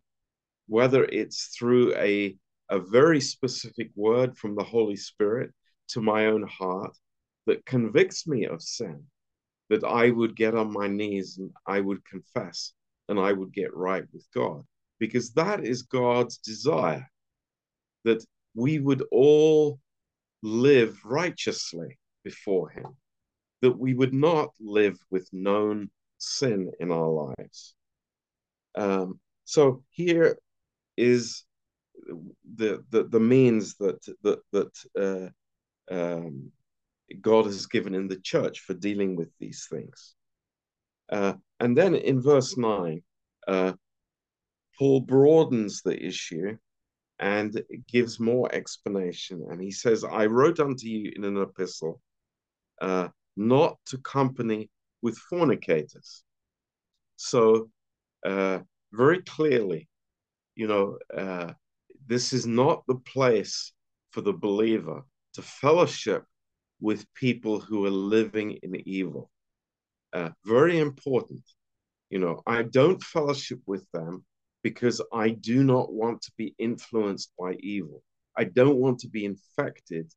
whether 0.66 1.04
it's 1.04 1.57
through 1.59 1.95
a, 1.95 2.37
a 2.71 2.78
very 2.78 3.21
specific 3.21 3.90
word 3.95 4.37
from 4.37 4.54
the 4.54 4.64
Holy 4.64 4.97
Spirit 4.97 5.50
to 5.88 6.00
my 6.00 6.26
own 6.26 6.47
heart 6.47 6.97
that 7.47 7.64
convicts 7.64 8.26
me 8.26 8.45
of 8.47 8.62
sin, 8.62 9.02
that 9.71 9.85
I 9.85 10.11
would 10.11 10.37
get 10.37 10.54
on 10.54 10.73
my 10.73 10.88
knees 10.88 11.38
and 11.38 11.50
I 11.66 11.80
would 11.80 12.04
confess 12.04 12.73
and 13.09 13.18
I 13.18 13.33
would 13.33 13.52
get 13.52 13.75
right 13.75 14.04
with 14.12 14.26
God. 14.35 14.64
Because 14.99 15.30
that 15.33 15.64
is 15.64 15.83
God's 15.83 16.38
desire, 16.38 17.09
that 18.04 18.25
we 18.54 18.80
would 18.80 19.02
all 19.12 19.78
live 20.42 20.99
righteously 21.04 21.99
before 22.25 22.71
Him, 22.71 22.97
that 23.62 23.78
we 23.78 23.95
would 23.95 24.14
not 24.14 24.50
live 24.61 24.99
with 25.11 25.28
known 25.33 25.90
sin 26.18 26.71
in 26.80 26.90
our 26.90 27.09
lives. 27.09 27.75
Um, 28.75 29.21
so 29.45 29.83
here 29.90 30.38
is 30.97 31.45
the 32.57 32.85
the, 32.90 33.04
the 33.04 33.21
means 33.21 33.76
that 33.76 34.04
that 34.23 34.40
that 34.52 35.33
uh, 35.90 35.95
um, 35.95 36.52
God 37.21 37.47
has 37.47 37.66
given 37.66 37.95
in 37.95 38.09
the 38.09 38.21
church 38.21 38.61
for 38.61 38.75
dealing 38.75 39.16
with 39.16 39.30
these 39.38 39.66
things. 39.71 40.14
Uh, 41.11 41.35
and 41.61 41.76
then 41.76 41.95
in 41.95 42.21
verse 42.21 42.57
nine, 42.57 43.02
uh, 43.47 43.73
Paul 44.78 45.00
broadens 45.00 45.83
the 45.83 46.00
issue 46.00 46.57
and 47.18 47.62
gives 47.90 48.20
more 48.20 48.52
explanation. 48.54 49.46
And 49.50 49.60
he 49.60 49.70
says, 49.70 50.04
I 50.04 50.26
wrote 50.26 50.60
unto 50.60 50.87
you 50.87 51.12
in 51.16 51.25
an 51.25 51.37
epistle 51.37 52.00
uh, 52.80 53.08
not 53.37 53.76
to 53.87 53.98
company 53.98 54.70
with 55.02 55.18
fornicators. 55.18 56.22
So, 57.16 57.70
uh, 58.25 58.60
very 58.92 59.22
clearly, 59.22 59.88
you 60.54 60.66
know, 60.66 60.98
uh, 61.16 61.52
this 62.06 62.32
is 62.32 62.46
not 62.46 62.84
the 62.87 62.96
place 62.96 63.72
for 64.10 64.20
the 64.20 64.32
believer 64.32 65.02
to 65.34 65.42
fellowship 65.42 66.25
with 66.80 67.12
people 67.14 67.60
who 67.60 67.84
are 67.87 67.90
living 67.90 68.58
in 68.62 68.76
evil. 68.88 69.30
Uh, 70.12 70.30
very 70.44 70.78
important. 70.78 71.42
You 72.10 72.20
know, 72.20 72.42
I 72.46 72.62
don't 72.62 73.02
fellowship 73.02 73.60
with 73.66 73.84
them 73.92 74.25
because 74.62 75.00
I 75.12 75.30
do 75.30 75.62
not 75.62 75.92
want 75.92 76.22
to 76.22 76.32
be 76.36 76.54
influenced 76.58 77.32
by 77.38 77.54
evil. 77.60 78.02
I 78.36 78.44
don't 78.44 78.76
want 78.76 78.98
to 79.00 79.08
be 79.08 79.24
infected 79.24 80.12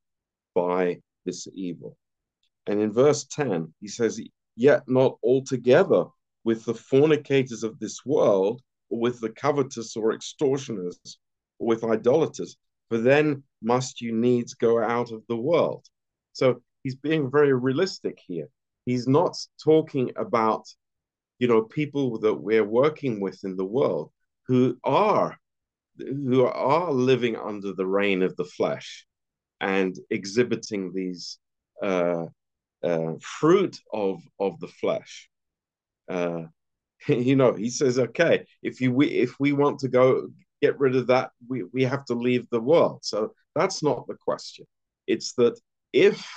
by 0.53 1.01
this 1.25 1.47
evil. 1.53 1.97
And 2.67 2.79
in 2.79 2.91
verse 2.91 3.25
10, 3.25 3.73
he 3.79 3.87
says, 3.87 4.21
Yet 4.55 4.83
not 4.87 5.17
altogether 5.23 6.05
with 6.43 6.65
the 6.65 6.73
fornicators 6.73 7.63
of 7.63 7.79
this 7.79 8.05
world, 8.05 8.61
or 8.89 8.99
with 8.99 9.19
the 9.19 9.29
covetous 9.29 9.95
or 9.95 10.13
extortioners, 10.13 10.99
or 11.59 11.67
with 11.67 11.83
idolaters, 11.83 12.57
for 12.89 12.97
then 12.97 13.43
must 13.61 14.01
you 14.01 14.11
needs 14.11 14.53
go 14.53 14.81
out 14.81 15.11
of 15.11 15.23
the 15.27 15.35
world. 15.35 15.85
So 16.33 16.61
he's 16.83 16.95
being 16.95 17.31
very 17.31 17.53
realistic 17.53 18.19
here. 18.25 18.47
He's 18.85 19.07
not 19.07 19.37
talking 19.63 20.11
about, 20.15 20.67
you 21.39 21.47
know, 21.47 21.61
people 21.61 22.19
that 22.19 22.33
we're 22.33 22.65
working 22.65 23.19
with 23.19 23.43
in 23.43 23.55
the 23.55 23.65
world 23.65 24.11
who 24.51 24.77
are 24.83 25.37
who 25.97 26.43
are 26.45 26.91
living 26.91 27.37
under 27.37 27.71
the 27.71 27.85
reign 27.85 28.21
of 28.21 28.35
the 28.35 28.43
flesh 28.43 29.05
and 29.61 29.95
exhibiting 30.09 30.91
these 30.91 31.39
uh, 31.81 32.25
uh, 32.83 33.13
fruit 33.21 33.79
of 33.93 34.21
of 34.41 34.59
the 34.59 34.67
flesh. 34.67 35.29
Uh, 36.09 36.43
you 37.07 37.37
know, 37.37 37.53
he 37.53 37.69
says, 37.69 37.97
okay, 37.97 38.45
if 38.61 38.81
you 38.81 38.91
we, 38.91 39.07
if 39.07 39.39
we 39.39 39.53
want 39.53 39.79
to 39.79 39.87
go 39.87 40.27
get 40.61 40.77
rid 40.79 40.97
of 40.97 41.07
that, 41.07 41.31
we 41.47 41.63
we 41.71 41.83
have 41.83 42.03
to 42.05 42.13
leave 42.13 42.45
the 42.49 42.59
world. 42.59 42.99
So 43.03 43.33
that's 43.55 43.81
not 43.81 44.05
the 44.07 44.17
question. 44.27 44.65
It's 45.07 45.31
that 45.35 45.57
if 45.93 46.27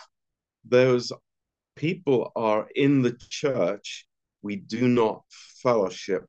those 0.64 1.12
people 1.75 2.30
are 2.37 2.68
in 2.76 3.02
the 3.02 3.16
church, 3.28 4.06
we 4.40 4.54
do 4.54 4.87
not 4.87 5.25
fellowship 5.64 6.26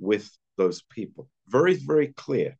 with 0.00 0.28
those 0.58 0.82
people. 0.90 1.26
Very, 1.48 1.76
very 1.76 2.08
clear. 2.08 2.58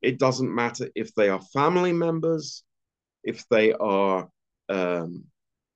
It 0.00 0.18
doesn't 0.18 0.54
matter 0.54 0.88
if 0.94 1.14
they 1.14 1.28
are 1.28 1.40
family 1.52 1.92
members, 1.92 2.64
if 3.22 3.46
they 3.48 3.72
are, 3.74 4.28
um, 4.70 5.24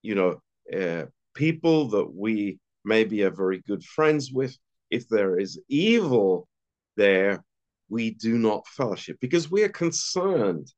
you 0.03 0.15
know, 0.15 0.41
uh, 0.75 1.07
people 1.35 1.89
that 1.89 2.15
we 2.15 2.59
maybe 2.85 3.23
are 3.25 3.31
very 3.31 3.63
good 3.67 3.85
friends 3.85 4.33
with. 4.33 4.57
If 4.91 5.09
there 5.09 5.39
is 5.39 5.61
evil 5.69 6.49
there, 6.97 7.45
we 7.89 8.13
do 8.13 8.39
not 8.39 8.67
fellowship 8.69 9.19
because 9.21 9.51
we 9.51 9.63
are 9.65 9.69
concerned 9.69 10.73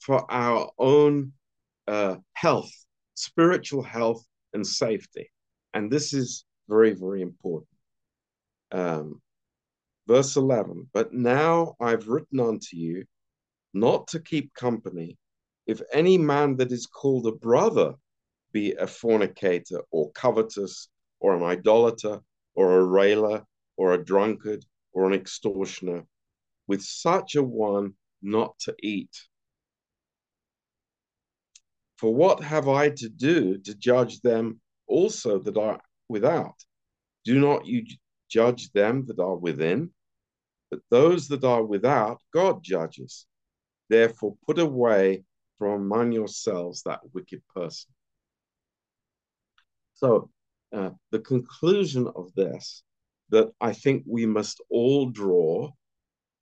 for 0.00 0.30
our 0.30 0.70
own 0.78 1.32
uh, 1.88 2.16
health, 2.34 2.70
spiritual 3.14 3.82
health, 3.82 4.24
and 4.54 4.66
safety. 4.66 5.30
And 5.74 5.90
this 5.90 6.12
is 6.12 6.44
very, 6.68 6.94
very 6.94 7.22
important. 7.22 7.68
Um, 8.70 9.20
verse 10.06 10.36
11 10.36 10.88
But 10.92 11.12
now 11.12 11.76
I've 11.80 12.08
written 12.08 12.40
unto 12.40 12.76
you 12.76 13.04
not 13.74 14.08
to 14.08 14.20
keep 14.20 14.54
company 14.54 15.18
if 15.66 15.80
any 15.92 16.18
man 16.18 16.56
that 16.56 16.72
is 16.72 16.86
called 16.86 17.26
a 17.26 17.32
brother 17.32 17.94
be 18.52 18.72
a 18.72 18.86
fornicator 18.86 19.80
or 19.90 20.10
covetous 20.12 20.88
or 21.20 21.36
an 21.36 21.42
idolater 21.42 22.20
or 22.54 22.78
a 22.78 22.84
railer 22.84 23.44
or 23.76 23.92
a 23.92 24.04
drunkard 24.04 24.64
or 24.92 25.06
an 25.06 25.14
extortioner, 25.14 26.06
with 26.66 26.82
such 26.82 27.34
a 27.34 27.42
one 27.42 27.94
not 28.20 28.58
to 28.58 28.74
eat. 28.82 29.16
For 31.96 32.14
what 32.14 32.42
have 32.42 32.68
I 32.68 32.90
to 32.90 33.08
do 33.08 33.58
to 33.58 33.74
judge 33.74 34.20
them 34.20 34.60
also 34.86 35.38
that 35.38 35.56
are 35.56 35.80
without? 36.08 36.56
Do 37.24 37.38
not 37.38 37.64
you 37.64 37.84
judge 38.32 38.72
them 38.72 39.04
that 39.06 39.18
are 39.18 39.36
within? 39.36 39.90
But 40.70 40.80
those 40.90 41.28
that 41.28 41.44
are 41.44 41.62
without, 41.62 42.18
God 42.32 42.62
judges. 42.62 43.26
Therefore, 43.88 44.36
put 44.46 44.58
away 44.58 45.24
from 45.58 45.82
among 45.82 46.12
yourselves 46.12 46.82
that 46.82 47.00
wicked 47.12 47.42
person. 47.54 47.90
So, 49.94 50.30
uh, 50.72 50.90
the 51.10 51.18
conclusion 51.18 52.08
of 52.16 52.34
this 52.34 52.82
that 53.28 53.52
I 53.60 53.72
think 53.72 54.04
we 54.06 54.26
must 54.26 54.62
all 54.70 55.10
draw 55.10 55.70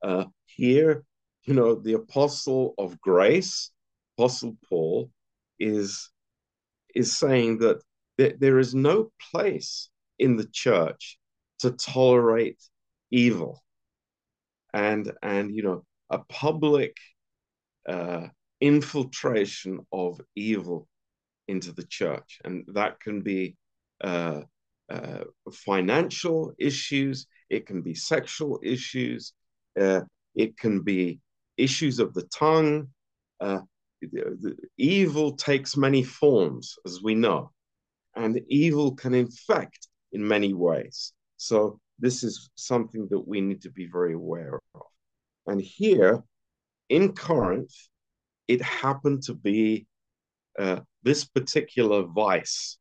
uh, 0.02 0.24
here, 0.46 1.04
you 1.44 1.54
know, 1.54 1.74
the 1.74 1.94
apostle 1.94 2.74
of 2.78 3.00
grace, 3.00 3.70
Apostle 4.16 4.56
Paul, 4.68 5.10
is 5.58 6.10
is 6.94 7.16
saying 7.16 7.58
that 7.58 7.82
th- 8.18 8.36
there 8.38 8.58
is 8.58 8.74
no 8.74 9.12
place 9.30 9.90
in 10.18 10.36
the 10.36 10.48
church 10.52 11.19
to 11.60 11.70
tolerate 11.72 12.60
evil. 13.10 13.62
And 14.72 15.12
and 15.22 15.54
you 15.54 15.62
know 15.62 15.84
a 16.10 16.18
public 16.18 16.96
uh, 17.88 18.28
infiltration 18.60 19.80
of 19.92 20.20
evil 20.36 20.86
into 21.48 21.72
the 21.72 21.84
church. 21.84 22.40
And 22.44 22.64
that 22.74 23.00
can 23.00 23.22
be 23.22 23.56
uh, 24.02 24.42
uh, 24.88 25.24
financial 25.52 26.52
issues. 26.58 27.26
It 27.48 27.66
can 27.66 27.82
be 27.82 27.94
sexual 27.94 28.60
issues. 28.62 29.32
Uh, 29.80 30.02
it 30.34 30.56
can 30.56 30.82
be 30.82 31.20
issues 31.56 31.98
of 31.98 32.14
the 32.14 32.26
tongue. 32.34 32.88
Uh, 33.40 33.60
the 34.00 34.56
evil 34.78 35.36
takes 35.36 35.76
many 35.76 36.02
forms, 36.02 36.76
as 36.86 37.02
we 37.02 37.14
know, 37.14 37.50
and 38.16 38.40
evil 38.48 38.94
can 38.94 39.14
infect 39.14 39.88
in 40.12 40.26
many 40.26 40.54
ways. 40.54 41.12
So 41.40 41.80
this 41.98 42.22
is 42.22 42.50
something 42.54 43.08
that 43.10 43.26
we 43.26 43.40
need 43.40 43.62
to 43.62 43.70
be 43.70 43.88
very 43.90 44.12
aware 44.12 44.60
of. 44.74 44.82
And 45.46 45.58
here 45.58 46.22
in 46.90 47.14
Corinth, 47.14 47.74
it 48.46 48.60
happened 48.60 49.22
to 49.22 49.32
be 49.32 49.86
uh, 50.58 50.80
this 51.02 51.24
particular 51.24 52.02
vice 52.02 52.76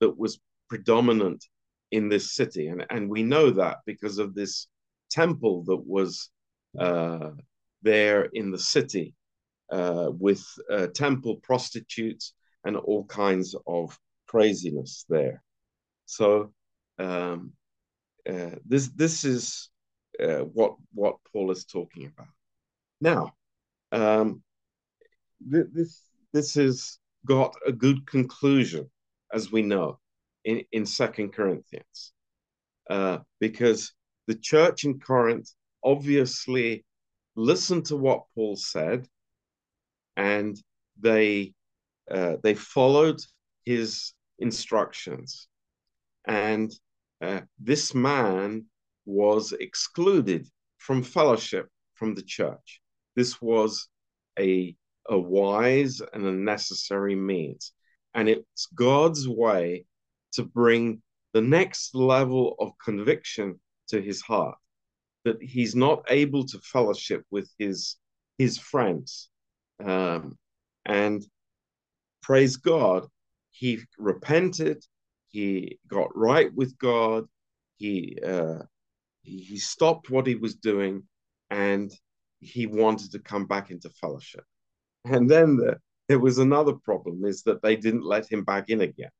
that 0.00 0.18
was 0.18 0.38
predominant 0.68 1.42
in 1.92 2.10
this 2.10 2.34
city. 2.34 2.66
And, 2.68 2.84
and 2.90 3.08
we 3.08 3.22
know 3.22 3.50
that 3.52 3.78
because 3.86 4.18
of 4.18 4.34
this 4.34 4.66
temple 5.10 5.64
that 5.64 5.82
was 5.86 6.28
uh, 6.78 7.30
there 7.80 8.24
in 8.34 8.50
the 8.50 8.58
city 8.58 9.14
uh, 9.72 10.10
with 10.10 10.44
uh, 10.70 10.88
temple 10.88 11.36
prostitutes 11.42 12.34
and 12.66 12.76
all 12.76 13.06
kinds 13.06 13.56
of 13.66 13.98
craziness 14.26 15.06
there. 15.08 15.42
So 16.04 16.52
um, 16.98 17.54
uh, 18.28 18.56
this 18.64 18.88
this 18.88 19.24
is 19.24 19.70
uh, 20.22 20.40
what 20.40 20.76
what 20.92 21.16
Paul 21.32 21.50
is 21.50 21.64
talking 21.64 22.06
about. 22.06 22.32
Now, 23.00 23.32
um, 23.92 24.42
th- 25.50 25.66
this 25.72 26.00
this 26.32 26.54
has 26.54 26.98
got 27.26 27.54
a 27.66 27.72
good 27.72 28.06
conclusion, 28.06 28.90
as 29.32 29.52
we 29.52 29.62
know, 29.62 29.98
in 30.44 30.62
in 30.72 30.86
Second 30.86 31.32
Corinthians, 31.32 32.12
uh, 32.90 33.18
because 33.40 33.92
the 34.26 34.34
church 34.34 34.84
in 34.84 35.00
Corinth 35.00 35.50
obviously 35.82 36.84
listened 37.36 37.86
to 37.86 37.96
what 37.96 38.24
Paul 38.34 38.56
said 38.56 39.06
and 40.16 40.60
they 41.00 41.52
uh, 42.10 42.36
they 42.42 42.54
followed 42.54 43.20
his 43.64 44.12
instructions, 44.38 45.48
and 46.26 46.72
uh, 47.20 47.40
this 47.58 47.94
man 47.94 48.66
was 49.06 49.52
excluded 49.52 50.46
from 50.78 51.02
fellowship 51.02 51.68
from 51.94 52.14
the 52.14 52.22
church. 52.22 52.80
This 53.16 53.40
was 53.40 53.88
a 54.38 54.74
a 55.08 55.18
wise 55.18 56.00
and 56.12 56.24
a 56.24 56.32
necessary 56.32 57.14
means, 57.14 57.72
and 58.14 58.28
it's 58.28 58.66
God's 58.74 59.28
way 59.28 59.84
to 60.32 60.44
bring 60.44 61.02
the 61.34 61.42
next 61.42 61.94
level 61.94 62.56
of 62.58 62.72
conviction 62.82 63.60
to 63.88 64.00
his 64.00 64.22
heart 64.22 64.56
that 65.24 65.42
he's 65.42 65.74
not 65.74 66.04
able 66.08 66.44
to 66.46 66.58
fellowship 66.60 67.24
with 67.30 67.50
his 67.58 67.96
his 68.38 68.58
friends 68.58 69.28
um, 69.82 70.38
and 70.84 71.24
praise 72.22 72.56
God, 72.56 73.06
he 73.50 73.80
repented, 73.98 74.84
he 75.34 75.80
got 75.88 76.16
right 76.16 76.54
with 76.54 76.78
God, 76.78 77.24
he 77.76 78.16
uh, 78.24 78.60
he 79.22 79.56
stopped 79.56 80.08
what 80.08 80.28
he 80.28 80.36
was 80.36 80.54
doing, 80.54 81.02
and 81.50 81.92
he 82.38 82.66
wanted 82.68 83.10
to 83.12 83.18
come 83.18 83.46
back 83.46 83.72
into 83.72 83.90
fellowship. 83.90 84.44
And 85.04 85.28
then 85.28 85.56
the, 85.56 85.78
there 86.08 86.20
was 86.20 86.38
another 86.38 86.74
problem: 86.74 87.24
is 87.24 87.42
that 87.42 87.62
they 87.62 87.74
didn't 87.74 88.04
let 88.04 88.30
him 88.30 88.44
back 88.44 88.70
in 88.70 88.82
again. 88.82 89.10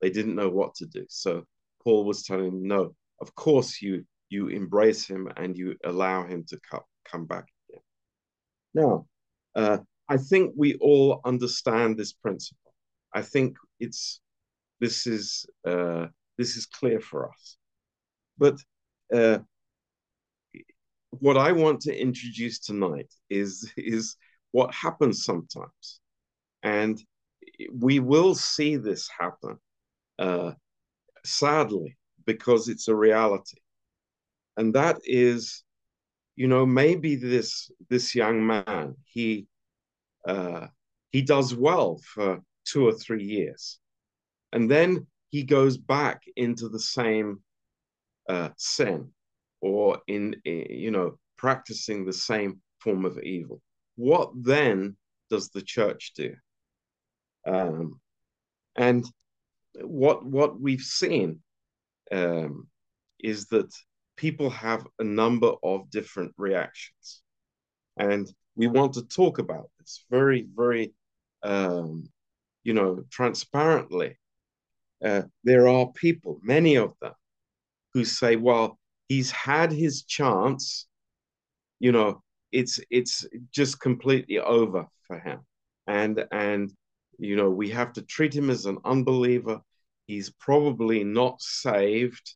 They 0.00 0.10
didn't 0.10 0.34
know 0.34 0.50
what 0.50 0.74
to 0.76 0.86
do. 0.86 1.06
So 1.08 1.44
Paul 1.84 2.06
was 2.06 2.24
telling 2.24 2.48
him, 2.48 2.66
"No, 2.66 2.96
of 3.20 3.32
course 3.36 3.80
you 3.80 4.04
you 4.30 4.48
embrace 4.48 5.06
him 5.06 5.28
and 5.36 5.56
you 5.56 5.76
allow 5.84 6.26
him 6.26 6.44
to 6.48 6.58
come 6.68 6.86
come 7.04 7.26
back 7.26 7.46
again." 7.68 7.84
Now, 8.74 9.06
uh, 9.54 9.78
I 10.08 10.16
think 10.16 10.54
we 10.56 10.74
all 10.78 11.20
understand 11.24 11.96
this 11.96 12.12
principle. 12.12 12.74
I 13.14 13.22
think 13.22 13.56
it's 13.78 14.21
this 14.82 15.06
is 15.06 15.46
uh, 15.66 16.06
this 16.36 16.56
is 16.56 16.66
clear 16.66 17.00
for 17.00 17.30
us. 17.30 17.56
But 18.36 18.56
uh, 19.14 19.38
what 21.10 21.36
I 21.36 21.52
want 21.52 21.80
to 21.82 22.02
introduce 22.08 22.58
tonight 22.58 23.10
is 23.30 23.72
is 23.76 24.16
what 24.50 24.74
happens 24.74 25.24
sometimes, 25.24 26.00
and 26.62 27.02
we 27.72 28.00
will 28.00 28.34
see 28.34 28.76
this 28.76 29.08
happen. 29.18 29.56
Uh, 30.18 30.52
sadly, 31.24 31.96
because 32.26 32.68
it's 32.68 32.88
a 32.88 32.94
reality, 32.94 33.60
and 34.56 34.74
that 34.74 34.98
is 35.04 35.64
you 36.36 36.48
know, 36.48 36.64
maybe 36.66 37.16
this 37.16 37.70
this 37.88 38.14
young 38.14 38.46
man 38.46 38.96
he 39.04 39.46
uh, 40.26 40.66
he 41.10 41.22
does 41.22 41.54
well 41.54 42.00
for 42.14 42.40
two 42.64 42.86
or 42.86 42.92
three 42.92 43.24
years, 43.24 43.78
and 44.52 44.70
then 44.70 45.06
he 45.30 45.42
goes 45.42 45.76
back 45.76 46.22
into 46.36 46.68
the 46.68 46.80
same 46.80 47.40
uh, 48.28 48.50
sin 48.56 49.10
or 49.60 50.00
in, 50.06 50.36
in 50.44 50.66
you 50.70 50.90
know 50.90 51.18
practicing 51.36 52.04
the 52.04 52.12
same 52.12 52.60
form 52.80 53.04
of 53.04 53.18
evil. 53.18 53.60
What 53.96 54.30
then 54.34 54.96
does 55.30 55.48
the 55.50 55.62
church 55.62 56.12
do? 56.14 56.34
Um, 57.46 58.00
and 58.76 59.04
what 59.80 60.24
what 60.24 60.60
we've 60.60 60.82
seen 60.82 61.40
um, 62.10 62.68
is 63.20 63.46
that 63.46 63.72
people 64.16 64.50
have 64.50 64.86
a 64.98 65.04
number 65.04 65.52
of 65.62 65.90
different 65.90 66.32
reactions, 66.36 67.22
and 67.96 68.32
we 68.54 68.66
want 68.66 68.92
to 68.94 69.02
talk 69.02 69.38
about 69.38 69.70
this 69.78 70.04
very 70.10 70.46
very 70.54 70.92
um, 71.42 72.04
you 72.64 72.74
know 72.74 73.04
transparently. 73.10 74.16
Uh, 75.04 75.22
there 75.44 75.68
are 75.68 75.92
people, 75.92 76.38
many 76.42 76.76
of 76.76 76.94
them, 77.00 77.14
who 77.94 78.04
say, 78.04 78.36
"Well, 78.36 78.78
he's 79.08 79.30
had 79.30 79.72
his 79.72 80.04
chance. 80.04 80.86
You 81.80 81.92
know, 81.92 82.22
it's 82.52 82.80
it's 82.90 83.26
just 83.50 83.80
completely 83.80 84.38
over 84.38 84.86
for 85.06 85.18
him, 85.18 85.40
and 85.86 86.24
and 86.30 86.72
you 87.18 87.36
know, 87.36 87.50
we 87.50 87.70
have 87.70 87.92
to 87.94 88.02
treat 88.02 88.34
him 88.34 88.50
as 88.50 88.66
an 88.66 88.78
unbeliever. 88.84 89.60
He's 90.06 90.30
probably 90.30 91.04
not 91.04 91.40
saved. 91.40 92.34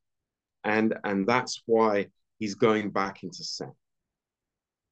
And, 0.65 0.95
and 1.05 1.27
that's 1.27 1.63
why 1.67 2.09
he's 2.39 2.55
going 2.55 2.91
back 2.91 3.23
into 3.23 3.43
sin. 3.43 3.73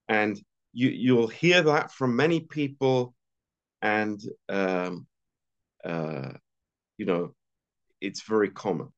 And 0.09 0.41
you, 0.73 0.89
you'll 0.89 1.29
hear 1.29 1.63
that 1.63 1.93
from 1.93 2.17
many 2.17 2.41
people. 2.41 3.15
And, 3.83 4.21
um, 4.49 5.07
uh, 5.85 6.31
you 6.99 7.07
know, 7.07 7.35
it's 8.05 8.23
very 8.23 8.51
common. 8.51 8.89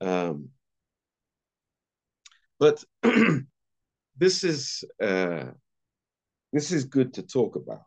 Um, 0.00 0.48
but 2.58 2.82
this 4.16 4.44
is 4.44 4.84
uh, 5.02 5.46
this 6.52 6.72
is 6.72 6.84
good 6.84 7.14
to 7.14 7.22
talk 7.22 7.56
about 7.56 7.84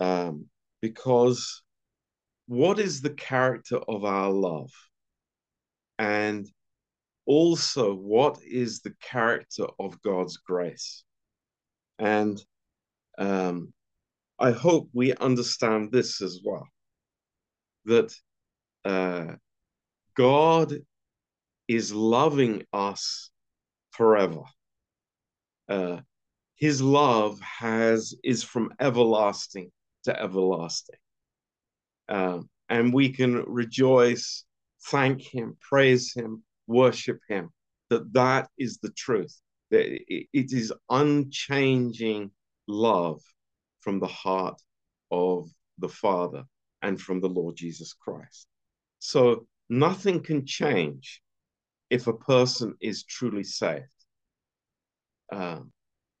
um, 0.00 0.46
because 0.80 1.62
what 2.46 2.78
is 2.78 3.00
the 3.00 3.10
character 3.14 3.76
of 3.76 4.04
our 4.04 4.30
love? 4.30 4.70
And 5.98 6.50
also, 7.26 7.94
what 7.94 8.38
is 8.42 8.80
the 8.80 8.94
character 9.02 9.66
of 9.78 10.00
God's 10.02 10.38
grace? 10.38 11.04
And 11.98 12.42
um, 13.18 13.72
I 14.38 14.52
hope 14.52 14.88
we 14.94 15.14
understand 15.14 15.92
this 15.92 16.22
as 16.22 16.40
well 16.42 16.66
that 17.84 18.14
uh, 18.84 19.34
God 20.16 20.74
is 21.68 21.92
loving 21.92 22.64
us 22.72 23.30
forever. 23.92 24.42
Uh, 25.68 26.00
his 26.56 26.82
love 26.82 27.40
has 27.40 28.14
is 28.22 28.42
from 28.42 28.72
everlasting 28.78 29.70
to 30.04 30.20
everlasting. 30.20 30.98
Um, 32.08 32.50
and 32.68 32.92
we 32.92 33.10
can 33.10 33.44
rejoice, 33.46 34.44
thank 34.84 35.22
Him, 35.22 35.56
praise 35.60 36.12
Him, 36.12 36.42
worship 36.66 37.18
Him, 37.28 37.50
that 37.88 38.12
that 38.12 38.48
is 38.58 38.78
the 38.78 38.90
truth. 38.90 39.34
That 39.70 39.86
it 39.86 40.52
is 40.52 40.72
unchanging 40.90 42.30
love 42.66 43.22
from 43.80 44.00
the 44.00 44.08
heart 44.08 44.60
of 45.10 45.48
the 45.78 45.88
Father 45.88 46.44
and 46.82 47.00
from 47.00 47.20
the 47.20 47.28
Lord 47.28 47.56
Jesus 47.56 47.94
Christ. 47.94 48.46
So 49.00 49.46
nothing 49.68 50.22
can 50.22 50.46
change 50.46 51.22
if 51.88 52.06
a 52.06 52.12
person 52.12 52.76
is 52.80 53.02
truly 53.02 53.42
saved. 53.42 53.86
Um, 55.32 55.72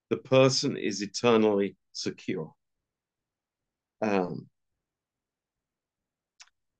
the 0.08 0.16
person 0.16 0.76
is 0.76 1.02
eternally 1.02 1.76
secure. 1.92 2.52
Um, 4.02 4.48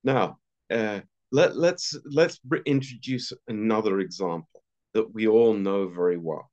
now, 0.02 0.38
uh, 0.72 1.00
let, 1.32 1.56
let's 1.56 1.94
let's 2.04 2.40
introduce 2.66 3.32
another 3.46 4.00
example 4.00 4.64
that 4.94 5.12
we 5.12 5.28
all 5.28 5.54
know 5.54 5.88
very 5.88 6.16
well, 6.16 6.50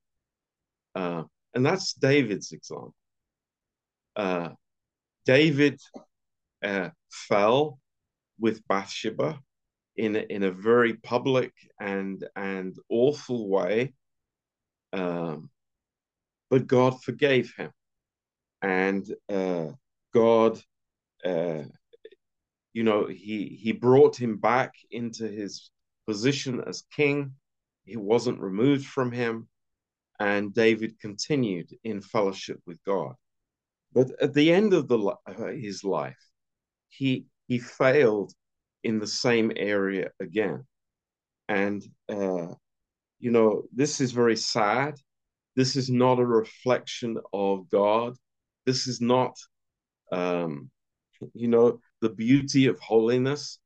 uh, 0.93 1.23
and 1.55 1.65
that's 1.65 1.93
David's 1.93 2.51
example. 2.51 2.93
Uh, 4.15 4.49
David 5.25 5.79
uh, 6.63 6.89
fell 7.09 7.79
with 8.39 8.65
Bathsheba 8.67 9.39
in 9.95 10.15
a, 10.15 10.19
in 10.19 10.43
a 10.43 10.51
very 10.51 10.93
public 10.93 11.53
and 11.79 12.23
and 12.35 12.77
awful 12.89 13.49
way, 13.49 13.93
um, 14.93 15.49
but 16.49 16.67
God 16.67 17.01
forgave 17.01 17.53
him, 17.55 17.71
and 18.61 19.05
uh, 19.29 19.71
God, 20.13 20.59
uh, 21.25 21.63
you 22.73 22.83
know, 22.83 23.07
he 23.07 23.59
he 23.61 23.71
brought 23.71 24.15
him 24.15 24.37
back 24.37 24.73
into 24.91 25.27
his 25.27 25.71
position 26.05 26.61
as 26.65 26.83
king. 26.95 27.33
He 27.85 27.97
wasn't 27.97 28.39
removed 28.39 28.85
from 28.85 29.11
him, 29.11 29.47
and 30.19 30.53
David 30.53 30.99
continued 30.99 31.75
in 31.83 32.01
fellowship 32.01 32.59
with 32.65 32.83
God. 32.83 33.15
But 33.93 34.11
at 34.21 34.33
the 34.33 34.51
end 34.51 34.73
of 34.73 34.87
the 34.87 34.99
uh, 35.25 35.47
his 35.47 35.83
life, 35.83 36.23
he 36.89 37.25
he 37.47 37.59
failed 37.59 38.33
in 38.83 38.99
the 38.99 39.07
same 39.07 39.51
area 39.55 40.11
again, 40.19 40.65
and 41.49 41.83
uh, 42.09 42.53
you 43.19 43.31
know 43.31 43.63
this 43.73 44.01
is 44.01 44.11
very 44.11 44.37
sad. 44.37 44.95
This 45.55 45.75
is 45.75 45.89
not 45.89 46.19
a 46.19 46.25
reflection 46.25 47.17
of 47.33 47.69
God. 47.69 48.15
This 48.65 48.87
is 48.87 49.01
not 49.01 49.35
um, 50.11 50.69
you 51.33 51.47
know, 51.47 51.79
the 52.01 52.09
beauty 52.09 52.67
of 52.67 52.79
holiness. 52.79 53.59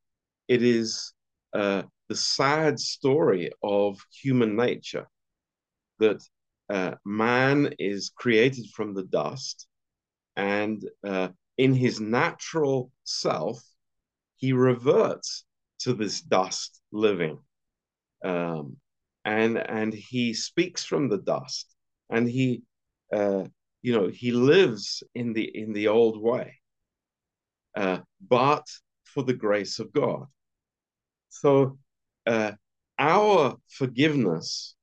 It 0.47 0.63
is 0.63 1.13
uh, 1.53 1.83
the 2.09 2.15
sad 2.15 2.79
story 2.79 3.51
of 3.63 3.99
human 4.11 4.55
nature 4.55 5.07
that 5.99 6.21
uh, 6.69 6.95
man 7.05 7.73
is 7.79 8.11
created 8.15 8.67
from 8.73 8.93
the 8.93 9.03
dust, 9.03 9.67
and 10.35 10.83
uh, 11.05 11.29
in 11.57 11.73
his 11.73 11.99
natural 11.99 12.91
self, 13.03 13.61
he 14.41 14.51
reverts 14.51 15.45
to 15.79 15.93
this 15.93 16.21
dust 16.21 16.81
living. 16.91 17.39
Um, 18.23 18.77
and 19.23 19.57
and 19.57 19.93
he 19.93 20.33
speaks 20.33 20.83
from 20.83 21.09
the 21.09 21.19
dust, 21.19 21.73
and 22.09 22.27
he 22.27 22.63
uh, 23.13 23.45
you 23.81 23.93
know 23.93 24.07
he 24.07 24.31
lives 24.31 25.03
in 25.15 25.33
the 25.33 25.43
in 25.43 25.73
the 25.73 25.87
old 25.87 26.21
way 26.21 26.59
uh, 27.75 27.99
but 28.29 28.65
for 29.03 29.23
the 29.23 29.33
grace 29.33 29.79
of 29.79 29.91
god 29.91 30.25
so 31.29 31.77
uh, 32.27 32.51
our 32.99 33.55
forgiveness 33.69 34.75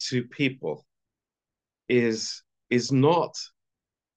to 0.00 0.24
people 0.24 0.86
is 1.88 2.42
is 2.70 2.90
not 2.90 3.36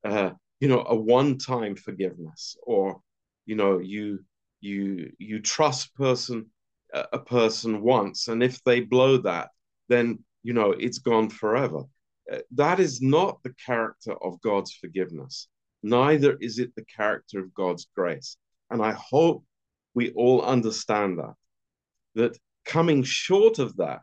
uh, 0.03 0.31
you 0.59 0.67
know 0.67 0.83
a 0.87 0.95
one-time 0.95 1.75
forgiveness 1.75 2.55
or 2.63 3.01
you 3.45 3.55
know 3.55 3.79
you 3.79 4.19
you 4.65 5.11
you 5.19 5.39
trust 5.39 5.93
person 5.95 6.45
a 6.93 7.19
person 7.19 7.81
once 7.81 8.29
and 8.29 8.41
if 8.41 8.63
they 8.63 8.79
blow 8.79 9.17
that 9.17 9.49
then 9.89 10.17
you 10.43 10.53
know 10.53 10.71
it's 10.71 10.99
gone 10.99 11.29
forever 11.29 11.83
uh, 12.31 12.39
that 12.51 12.79
is 12.79 13.01
not 13.01 13.41
the 13.43 13.53
character 13.65 14.13
of 14.23 14.41
God's 14.41 14.73
forgiveness. 14.73 15.47
Neither 15.83 16.37
is 16.41 16.57
it 16.59 16.73
the 16.75 16.85
character 16.85 17.39
of 17.39 17.53
God's 17.53 17.87
grace. 17.95 18.37
And 18.71 18.81
I 18.81 18.93
hope 18.93 19.43
we 19.93 20.11
all 20.11 20.41
understand 20.41 21.19
that. 21.19 21.35
That 22.15 22.37
coming 22.65 23.03
short 23.03 23.59
of 23.59 23.75
that 23.77 24.01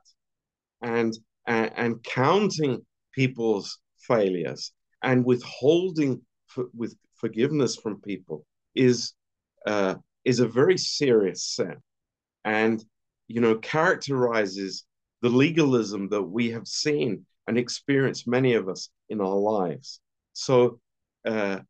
and, 0.82 1.12
and, 1.46 1.72
and 1.76 2.02
counting 2.04 2.86
people's 3.12 3.80
failures 3.98 4.72
and 5.02 5.24
withholding 5.24 6.22
for, 6.46 6.66
with 6.74 6.96
forgiveness 7.14 7.74
from 7.76 8.00
people 8.00 8.46
is 8.74 9.14
uh, 9.66 9.96
is 10.24 10.40
a 10.40 10.48
very 10.48 10.78
serious 10.78 11.44
sin, 11.44 11.76
and 12.44 12.84
you 13.28 13.40
know 13.40 13.56
characterizes 13.56 14.84
the 15.22 15.28
legalism 15.28 16.08
that 16.08 16.22
we 16.22 16.50
have 16.50 16.66
seen 16.66 17.24
and 17.46 17.58
experienced 17.58 18.28
many 18.28 18.54
of 18.54 18.68
us 18.68 18.90
in 19.08 19.20
our 19.20 19.36
lives. 19.36 20.00
So, 20.32 20.80
uh, 21.26 21.60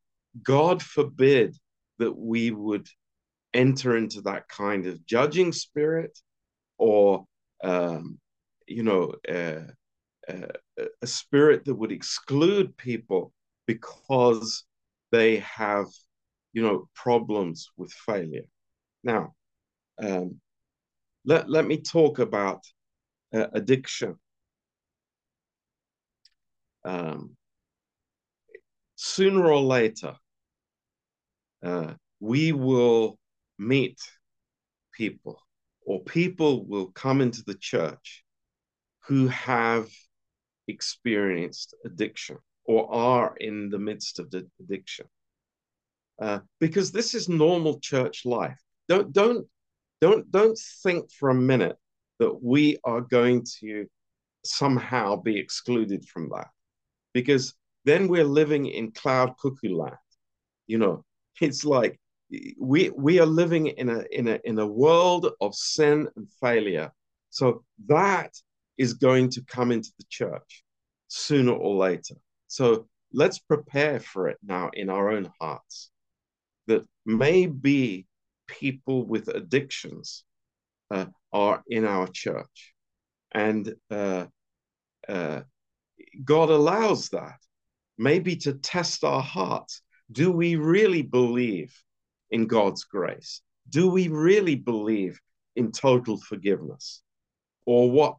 God 0.42 0.82
forbid 0.82 1.56
that 1.98 2.16
we 2.16 2.50
would 2.50 2.88
enter 3.54 3.96
into 3.96 4.22
that 4.22 4.48
kind 4.48 4.86
of 4.86 5.04
judging 5.06 5.52
spirit 5.52 6.18
or, 6.78 7.26
um, 7.62 8.18
you 8.66 8.82
know, 8.82 9.14
uh, 9.28 9.66
uh, 10.28 10.86
a 11.02 11.06
spirit 11.06 11.64
that 11.64 11.74
would 11.74 11.92
exclude 11.92 12.76
people 12.76 13.32
because 13.66 14.64
they 15.10 15.38
have, 15.38 15.86
you 16.52 16.62
know, 16.62 16.88
problems 16.94 17.70
with 17.76 17.92
failure. 17.92 18.44
Now, 19.02 19.34
um, 20.02 20.40
let, 21.24 21.48
let 21.48 21.66
me 21.66 21.78
talk 21.78 22.18
about 22.18 22.62
uh, 23.34 23.46
addiction. 23.52 24.16
Um, 26.84 27.36
sooner 28.96 29.46
or 29.46 29.60
later, 29.60 30.14
uh, 31.62 31.94
we 32.20 32.52
will 32.52 33.18
meet 33.58 33.98
people 34.92 35.40
or 35.84 36.02
people 36.02 36.66
will 36.66 36.86
come 36.86 37.20
into 37.20 37.42
the 37.44 37.54
church 37.54 38.24
who 39.06 39.28
have 39.28 39.88
experienced 40.68 41.74
addiction 41.84 42.38
or 42.64 42.92
are 42.92 43.36
in 43.38 43.68
the 43.70 43.78
midst 43.78 44.18
of 44.18 44.30
the 44.30 44.48
addiction. 44.60 45.06
Uh, 46.22 46.38
because 46.60 46.92
this 46.92 47.14
is 47.14 47.28
normal 47.28 47.80
church 47.80 48.24
life. 48.24 48.60
Don't 48.88 49.12
don't 49.12 49.44
don't 50.00 50.30
don't 50.30 50.58
think 50.84 51.10
for 51.18 51.30
a 51.30 51.34
minute 51.52 51.76
that 52.20 52.34
we 52.52 52.78
are 52.84 53.00
going 53.00 53.44
to 53.60 53.86
somehow 54.44 55.16
be 55.16 55.36
excluded 55.44 56.04
from 56.12 56.28
that, 56.28 56.50
because 57.12 57.54
then 57.84 58.06
we're 58.06 58.32
living 58.40 58.66
in 58.66 58.92
cloud 58.92 59.34
cuckoo 59.40 59.74
land. 59.74 59.96
You 60.68 60.78
know, 60.78 61.04
it's 61.40 61.64
like 61.64 61.98
we 62.70 62.90
we 62.90 63.18
are 63.18 63.26
living 63.42 63.66
in 63.66 63.88
a 63.88 64.04
in 64.12 64.28
a 64.28 64.38
in 64.44 64.58
a 64.60 64.72
world 64.84 65.24
of 65.40 65.54
sin 65.56 66.08
and 66.16 66.28
failure. 66.40 66.92
So 67.30 67.64
that 67.86 68.32
is 68.76 68.94
going 68.94 69.30
to 69.30 69.42
come 69.54 69.72
into 69.72 69.90
the 69.98 70.06
church 70.08 70.62
sooner 71.08 71.52
or 71.52 71.74
later. 71.74 72.16
So 72.46 72.86
let's 73.12 73.40
prepare 73.40 73.98
for 73.98 74.28
it 74.28 74.38
now 74.42 74.70
in 74.72 74.88
our 74.88 75.10
own 75.10 75.28
hearts. 75.40 75.91
That 76.66 76.86
maybe 77.04 78.06
people 78.46 79.04
with 79.04 79.28
addictions 79.28 80.24
uh, 80.90 81.06
are 81.32 81.62
in 81.66 81.84
our 81.84 82.06
church. 82.08 82.74
And 83.32 83.74
uh, 83.90 84.26
uh, 85.08 85.40
God 86.24 86.50
allows 86.50 87.08
that, 87.10 87.38
maybe 87.98 88.36
to 88.36 88.54
test 88.54 89.04
our 89.04 89.22
hearts. 89.22 89.82
Do 90.10 90.30
we 90.30 90.56
really 90.56 91.02
believe 91.02 91.74
in 92.30 92.46
God's 92.46 92.84
grace? 92.84 93.40
Do 93.70 93.90
we 93.90 94.08
really 94.08 94.56
believe 94.56 95.18
in 95.56 95.72
total 95.72 96.18
forgiveness? 96.18 97.02
Or 97.64 97.90
what 97.90 98.16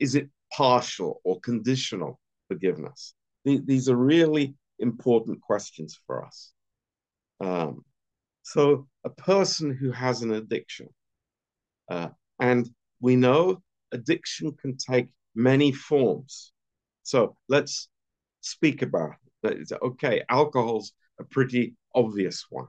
is 0.00 0.14
it 0.14 0.28
partial 0.52 1.20
or 1.24 1.40
conditional 1.40 2.18
forgiveness? 2.48 3.14
These 3.44 3.88
are 3.88 3.96
really 3.96 4.54
important 4.78 5.40
questions 5.40 5.98
for 6.06 6.24
us. 6.24 6.52
Um, 7.40 7.84
so, 8.42 8.88
a 9.04 9.10
person 9.10 9.74
who 9.74 9.92
has 9.92 10.22
an 10.22 10.32
addiction, 10.32 10.88
uh, 11.90 12.08
and 12.40 12.68
we 13.00 13.16
know 13.16 13.62
addiction 13.92 14.52
can 14.52 14.76
take 14.76 15.08
many 15.34 15.72
forms. 15.72 16.52
So, 17.02 17.36
let's 17.48 17.88
speak 18.40 18.82
about 18.82 19.14
it. 19.44 19.70
Okay, 19.82 20.22
alcohol's 20.28 20.92
a 21.20 21.24
pretty 21.24 21.74
obvious 21.94 22.46
one. 22.50 22.68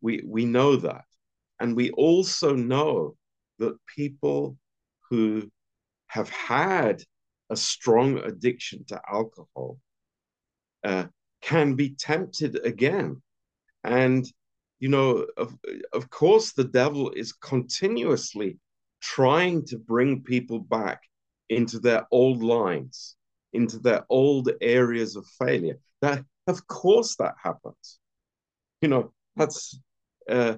We, 0.00 0.22
we 0.24 0.44
know 0.44 0.76
that. 0.76 1.04
And 1.60 1.74
we 1.74 1.90
also 1.90 2.54
know 2.54 3.16
that 3.58 3.76
people 3.96 4.56
who 5.10 5.50
have 6.06 6.28
had 6.30 7.02
a 7.50 7.56
strong 7.56 8.18
addiction 8.18 8.84
to 8.86 9.00
alcohol 9.10 9.78
uh, 10.84 11.06
can 11.40 11.74
be 11.74 11.90
tempted 11.90 12.64
again. 12.64 13.22
And, 13.88 14.30
you 14.80 14.90
know, 14.90 15.26
of, 15.38 15.56
of 15.94 16.10
course, 16.10 16.52
the 16.52 16.64
devil 16.64 17.10
is 17.12 17.32
continuously 17.32 18.58
trying 19.00 19.64
to 19.66 19.78
bring 19.78 20.22
people 20.22 20.58
back 20.58 21.00
into 21.48 21.78
their 21.78 22.06
old 22.10 22.42
lines, 22.42 23.16
into 23.54 23.78
their 23.78 24.04
old 24.10 24.50
areas 24.60 25.16
of 25.16 25.26
failure. 25.42 25.78
That, 26.02 26.22
of 26.46 26.66
course, 26.66 27.16
that 27.16 27.34
happens. 27.42 27.98
You 28.82 28.88
know, 28.88 29.12
that's 29.36 29.80
uh, 30.28 30.56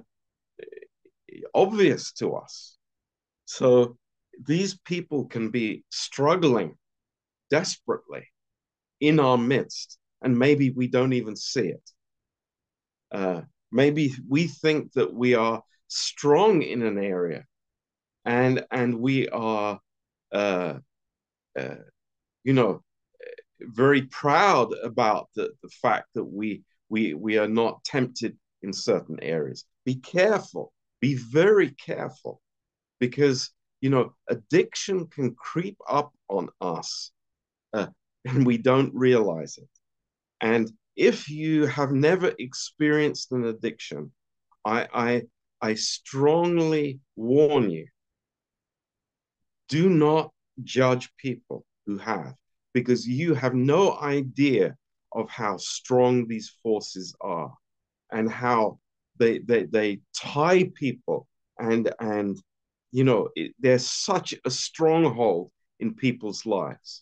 obvious 1.53 2.11
to 2.13 2.33
us. 2.33 2.77
So 3.45 3.97
these 4.45 4.77
people 4.83 5.25
can 5.25 5.51
be 5.51 5.85
struggling 5.89 6.75
desperately 7.49 8.27
in 8.99 9.21
our 9.21 9.37
midst, 9.37 9.97
and 10.21 10.37
maybe 10.37 10.71
we 10.71 10.87
don't 10.87 11.13
even 11.13 11.37
see 11.37 11.69
it. 11.69 11.91
Uh, 13.11 13.41
maybe 13.71 14.13
we 14.27 14.47
think 14.47 14.93
that 14.93 15.13
we 15.13 15.33
are 15.35 15.63
strong 15.87 16.61
in 16.61 16.81
an 16.81 16.97
area, 16.97 17.45
and 18.25 18.65
and 18.71 18.99
we 18.99 19.27
are, 19.29 19.79
uh, 20.31 20.79
uh, 21.59 21.75
you 22.43 22.53
know, 22.53 22.83
very 23.59 24.03
proud 24.03 24.73
about 24.83 25.29
the, 25.35 25.51
the 25.63 25.69
fact 25.69 26.07
that 26.15 26.25
we 26.25 26.63
we 26.89 27.13
we 27.13 27.37
are 27.37 27.47
not 27.47 27.83
tempted 27.83 28.37
in 28.61 28.73
certain 28.73 29.19
areas. 29.21 29.65
Be 29.85 29.95
careful. 29.95 30.73
Be 31.01 31.15
very 31.15 31.71
careful, 31.71 32.41
because 32.99 33.51
you 33.81 33.89
know 33.89 34.13
addiction 34.29 35.07
can 35.07 35.35
creep 35.35 35.77
up 35.89 36.13
on 36.29 36.49
us 36.61 37.11
uh, 37.73 37.87
and 38.25 38.45
we 38.45 38.57
don't 38.57 38.93
realize 38.93 39.57
it. 39.57 39.69
And 40.41 40.71
if 41.01 41.27
you 41.29 41.65
have 41.65 41.91
never 41.91 42.31
experienced 42.37 43.31
an 43.31 43.45
addiction, 43.45 44.11
I, 44.63 44.87
I, 44.93 45.21
I 45.59 45.73
strongly 45.73 46.99
warn 47.15 47.71
you 47.71 47.87
do 49.67 49.89
not 49.89 50.31
judge 50.63 51.09
people 51.17 51.65
who 51.87 51.97
have, 51.97 52.35
because 52.73 53.07
you 53.07 53.33
have 53.33 53.55
no 53.55 53.97
idea 53.97 54.75
of 55.13 55.27
how 55.27 55.57
strong 55.57 56.27
these 56.27 56.53
forces 56.61 57.15
are 57.19 57.51
and 58.11 58.29
how 58.29 58.77
they, 59.17 59.39
they, 59.39 59.63
they 59.63 60.01
tie 60.15 60.69
people 60.75 61.27
and, 61.57 61.91
and 61.99 62.37
you 62.91 63.05
know, 63.05 63.29
it, 63.35 63.55
there's 63.59 63.89
such 63.89 64.35
a 64.45 64.51
stronghold 64.51 65.49
in 65.79 65.95
people's 65.95 66.45
lives. 66.45 67.01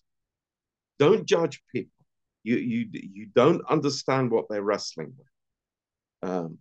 Don't 1.00 1.26
judge 1.26 1.62
people. 1.74 1.99
You 2.44 2.58
you 2.58 2.90
you 2.92 3.28
don't 3.36 3.62
understand 3.70 4.32
what 4.32 4.46
they're 4.50 4.64
wrestling 4.64 5.14
with. 5.18 6.30
Um, 6.30 6.60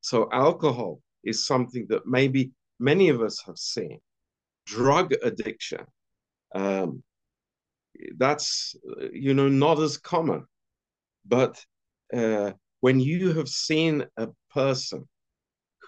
so 0.00 0.28
alcohol 0.32 1.00
is 1.24 1.46
something 1.46 1.86
that 1.88 2.06
maybe 2.06 2.52
many 2.78 3.08
of 3.08 3.20
us 3.20 3.42
have 3.46 3.58
seen. 3.58 4.00
Drug 4.66 5.12
addiction, 5.22 5.86
um, 6.54 7.02
that's 8.16 8.76
you 9.12 9.34
know 9.34 9.48
not 9.48 9.80
as 9.80 9.96
common, 9.96 10.46
but 11.24 11.64
uh, 12.14 12.52
when 12.80 13.00
you 13.00 13.32
have 13.32 13.48
seen 13.48 14.04
a 14.16 14.28
person 14.52 15.08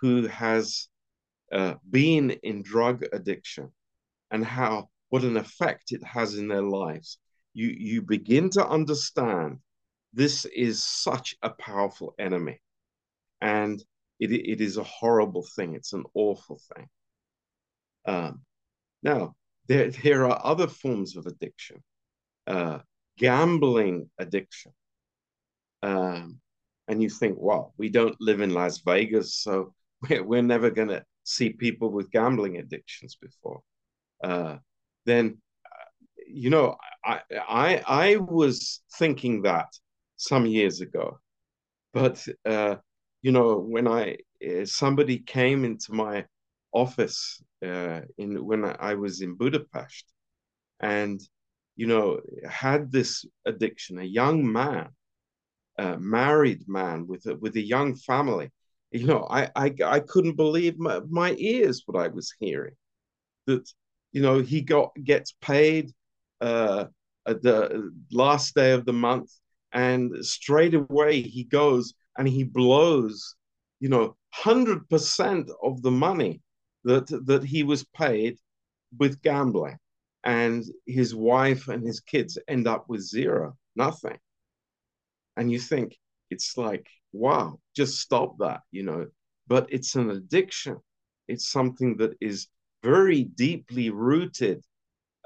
who 0.00 0.26
has 0.28 0.88
uh, 1.52 1.74
been 1.90 2.30
in 2.42 2.62
drug 2.62 3.04
addiction 3.12 3.70
and 4.30 4.44
how 4.44 4.88
what 5.10 5.24
an 5.24 5.36
effect 5.36 5.92
it 5.92 6.02
has 6.04 6.36
in 6.36 6.48
their 6.48 6.62
lives, 6.62 7.18
you, 7.52 7.68
you 7.68 8.02
begin 8.02 8.50
to 8.50 8.66
understand 8.66 9.58
this 10.12 10.44
is 10.44 10.82
such 10.82 11.36
a 11.42 11.50
powerful 11.50 12.14
enemy. 12.18 12.60
And 13.40 13.82
it, 14.18 14.32
it 14.32 14.60
is 14.60 14.76
a 14.76 14.84
horrible 14.84 15.46
thing. 15.56 15.74
It's 15.74 15.92
an 15.92 16.04
awful 16.14 16.60
thing. 16.74 16.88
Um, 18.06 18.40
now, 19.02 19.34
there, 19.66 19.90
there 19.90 20.26
are 20.26 20.40
other 20.44 20.66
forms 20.66 21.16
of 21.16 21.26
addiction. 21.26 21.82
Uh, 22.46 22.78
gambling 23.18 24.10
addiction. 24.18 24.72
Um, 25.82 26.40
and 26.88 27.02
you 27.02 27.08
think, 27.08 27.36
well, 27.38 27.72
we 27.78 27.88
don't 27.88 28.16
live 28.20 28.40
in 28.40 28.52
Las 28.52 28.78
Vegas, 28.78 29.34
so 29.34 29.72
we're, 30.08 30.24
we're 30.24 30.42
never 30.42 30.70
going 30.70 30.88
to 30.88 31.04
see 31.24 31.50
people 31.50 31.90
with 31.90 32.10
gambling 32.10 32.56
addictions 32.56 33.16
before. 33.20 33.60
Uh, 34.22 34.56
then 35.06 35.38
you 36.32 36.50
know 36.50 36.76
I, 37.04 37.20
I 37.48 37.82
I 37.86 38.16
was 38.16 38.80
thinking 38.98 39.42
that 39.42 39.68
some 40.16 40.46
years 40.46 40.80
ago, 40.80 41.18
but 41.92 42.26
uh, 42.44 42.76
you 43.22 43.32
know 43.32 43.58
when 43.58 43.88
I 43.88 44.18
uh, 44.46 44.64
somebody 44.64 45.18
came 45.18 45.64
into 45.64 45.92
my 45.92 46.26
office 46.72 47.42
uh, 47.64 48.00
in 48.18 48.44
when 48.44 48.64
I 48.64 48.94
was 48.94 49.20
in 49.22 49.36
Budapest, 49.36 50.04
and 50.80 51.20
you 51.76 51.86
know 51.86 52.20
had 52.48 52.92
this 52.92 53.24
addiction, 53.46 53.98
a 53.98 54.04
young 54.04 54.50
man, 54.50 54.90
a 55.78 55.98
married 55.98 56.68
man 56.68 57.06
with 57.06 57.26
a, 57.26 57.36
with 57.36 57.56
a 57.56 57.66
young 57.66 57.96
family. 57.96 58.50
You 58.92 59.06
know, 59.06 59.26
I 59.30 59.50
I, 59.56 59.74
I 59.84 60.00
couldn't 60.00 60.36
believe 60.36 60.78
my, 60.78 61.00
my 61.08 61.34
ears 61.38 61.82
what 61.86 62.02
I 62.02 62.08
was 62.08 62.34
hearing. 62.40 62.74
That 63.46 63.68
you 64.12 64.22
know 64.22 64.40
he 64.40 64.60
got 64.62 64.90
gets 65.04 65.34
paid 65.40 65.92
uh, 66.40 66.86
the 67.26 67.92
last 68.10 68.54
day 68.54 68.72
of 68.72 68.84
the 68.84 68.92
month, 68.92 69.30
and 69.72 70.24
straight 70.24 70.74
away 70.74 71.20
he 71.20 71.44
goes 71.44 71.94
and 72.18 72.28
he 72.28 72.44
blows, 72.44 73.36
you 73.78 73.88
know, 73.88 74.16
hundred 74.32 74.88
percent 74.88 75.50
of 75.62 75.82
the 75.82 75.90
money 75.90 76.40
that 76.84 77.06
that 77.26 77.44
he 77.44 77.62
was 77.62 77.84
paid 77.94 78.38
with 78.98 79.22
gambling, 79.22 79.78
and 80.24 80.64
his 80.86 81.14
wife 81.14 81.68
and 81.68 81.86
his 81.86 82.00
kids 82.00 82.38
end 82.48 82.66
up 82.66 82.88
with 82.88 83.00
zero, 83.00 83.56
nothing. 83.76 84.18
And 85.36 85.50
you 85.50 85.58
think 85.60 85.96
it's 86.30 86.56
like, 86.56 86.86
wow, 87.12 87.58
just 87.76 88.00
stop 88.00 88.38
that, 88.38 88.60
you 88.70 88.82
know. 88.82 89.06
But 89.46 89.66
it's 89.70 89.94
an 89.94 90.10
addiction. 90.10 90.76
It's 91.28 91.48
something 91.48 91.96
that 91.98 92.16
is 92.20 92.48
very 92.82 93.24
deeply 93.24 93.90
rooted 93.90 94.64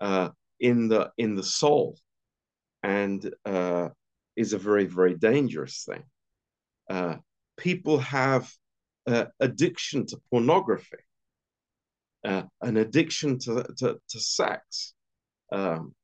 uh, 0.01 0.31
in 0.61 0.89
the 0.89 1.11
in 1.19 1.35
the 1.35 1.43
soul, 1.43 1.99
and 2.83 3.35
uh, 3.45 3.89
is 4.37 4.53
a 4.53 4.59
very 4.59 4.87
very 4.87 5.15
dangerous 5.15 5.85
thing. 5.89 6.05
Uh, 6.89 7.17
people 7.57 7.99
have 7.99 8.51
uh, 9.07 9.27
addiction 9.41 10.07
to 10.07 10.21
pornography, 10.31 11.05
uh, 12.25 12.43
an 12.63 12.77
addiction 12.77 13.39
to 13.39 13.65
to, 13.79 13.99
to 14.09 14.21
sex, 14.21 14.95
um, 15.53 15.95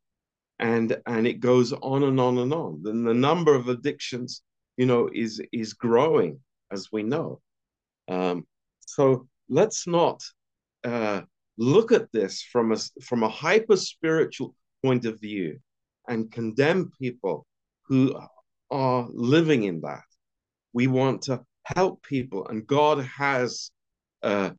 and 0.59 1.01
and 1.07 1.27
it 1.27 1.41
goes 1.41 1.73
on 1.73 2.03
and 2.05 2.21
on 2.21 2.39
and 2.39 2.53
on. 2.53 2.83
Then 2.83 3.05
the 3.05 3.15
number 3.15 3.55
of 3.55 3.69
addictions, 3.69 4.43
you 4.77 4.87
know, 4.87 5.09
is 5.13 5.41
is 5.53 5.75
growing 5.75 6.41
as 6.71 6.93
we 6.93 7.03
know. 7.03 7.41
Um, 8.09 8.47
so 8.81 9.29
let's 9.49 9.87
not 9.87 10.23
uh, 10.85 11.23
look 11.59 11.93
at 11.93 12.11
this 12.13 12.43
from 12.43 12.73
a 12.73 12.77
from 13.03 13.23
a 13.23 13.29
hyper 13.29 13.77
spiritual 13.77 14.55
point 14.83 15.05
of 15.05 15.21
view 15.21 15.59
and 16.09 16.33
condemn 16.33 16.91
people 17.01 17.47
who 17.87 18.19
are 18.71 19.09
living 19.13 19.65
in 19.65 19.81
that. 19.83 20.03
We 20.73 20.87
want 20.87 21.23
to 21.23 21.45
help 21.65 22.03
people, 22.03 22.47
and 22.47 22.67
God 22.67 23.05
has, 23.05 23.71
uh, 24.23 24.51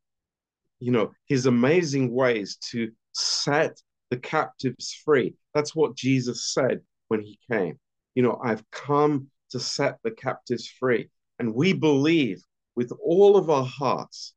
you 0.80 0.91
know, 0.91 1.12
His 1.27 1.45
amazing 1.45 2.13
ways 2.13 2.58
to 2.71 2.91
set 3.13 3.82
the 4.10 4.17
captives 4.17 4.93
free. 5.06 5.36
That's 5.54 5.75
what 5.75 5.95
Jesus 5.95 6.54
said 6.54 6.82
when 7.08 7.21
He 7.21 7.39
came. 7.49 7.80
You 8.15 8.23
know, 8.23 8.39
I've 8.43 8.69
come 8.71 9.27
to 9.51 9.60
set 9.60 9.97
the 10.04 10.12
captives 10.12 10.67
free, 10.67 11.10
and 11.39 11.56
we 11.56 11.73
believe 11.73 12.41
with 12.75 12.91
all 13.04 13.38
of 13.38 13.49
our 13.49 13.65
hearts 13.65 14.34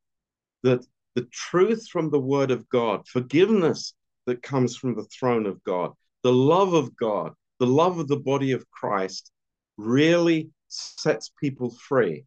that 0.62 0.84
the 1.14 1.26
truth 1.32 1.88
from 1.88 2.10
the 2.10 2.20
Word 2.20 2.50
of 2.50 2.68
God, 2.68 3.06
forgiveness 3.06 3.94
that 4.26 4.42
comes 4.42 4.76
from 4.76 4.94
the 4.94 5.04
throne 5.04 5.46
of 5.46 5.62
God, 5.64 5.92
the 6.22 6.32
love 6.32 6.72
of 6.72 6.96
God, 6.96 7.32
the 7.60 7.66
love 7.66 7.98
of 7.98 8.08
the 8.08 8.18
body 8.18 8.52
of 8.52 8.68
Christ 8.70 9.30
really 9.76 10.50
sets 10.68 11.30
people 11.40 11.70
free 11.70 12.24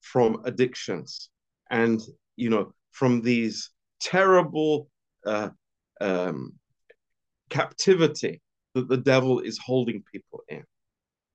from 0.00 0.42
addictions 0.44 1.30
and, 1.70 2.00
you 2.36 2.50
know, 2.50 2.72
from 2.90 3.20
these 3.22 3.70
terrible 4.00 4.88
uh, 5.26 5.50
um, 6.00 6.54
captivity 7.48 8.40
that 8.74 8.88
the 8.88 8.96
devil 8.96 9.40
is 9.40 9.58
holding 9.58 10.02
people 10.10 10.42
in. 10.48 10.64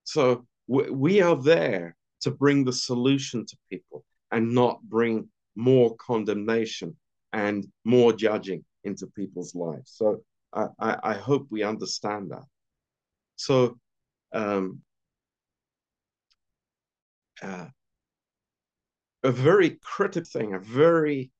So 0.03 0.45
we 0.67 1.21
are 1.21 1.35
there 1.35 1.95
to 2.21 2.31
bring 2.31 2.63
the 2.63 2.73
solution 2.73 3.45
to 3.45 3.57
people 3.69 4.03
and 4.31 4.53
not 4.53 4.81
bring 4.81 5.29
more 5.55 5.95
condemnation 5.97 6.95
and 7.33 7.65
more 7.83 8.13
judging 8.13 8.63
into 8.83 9.07
people's 9.07 9.55
lives. 9.55 9.91
So 9.95 10.21
I, 10.53 10.67
I, 10.79 10.97
I 11.03 11.13
hope 11.13 11.47
we 11.49 11.63
understand 11.63 12.31
that. 12.31 12.45
So 13.35 13.77
um, 14.33 14.81
uh, 17.41 17.67
a 19.23 19.31
very 19.31 19.79
critical 19.81 20.29
thing, 20.31 20.53
a 20.53 20.59
very 20.59 21.31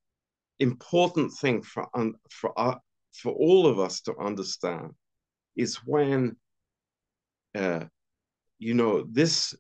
important 0.60 1.32
thing 1.34 1.62
for 1.62 1.88
un, 1.94 2.16
for 2.30 2.58
uh, 2.60 2.76
for 3.14 3.32
all 3.32 3.68
of 3.68 3.80
us 3.80 4.02
to 4.02 4.18
understand 4.18 4.92
is 5.56 5.76
when 5.86 6.36
uh, 7.56 7.86
you 8.60 8.74
know 8.74 9.06
this 9.10 9.54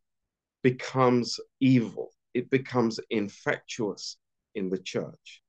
becomes 0.63 1.39
evil, 1.59 2.11
it 2.33 2.49
becomes 2.49 2.99
infectious, 3.09 4.17
in 4.55 4.69
the 4.69 4.77
church. 4.77 5.41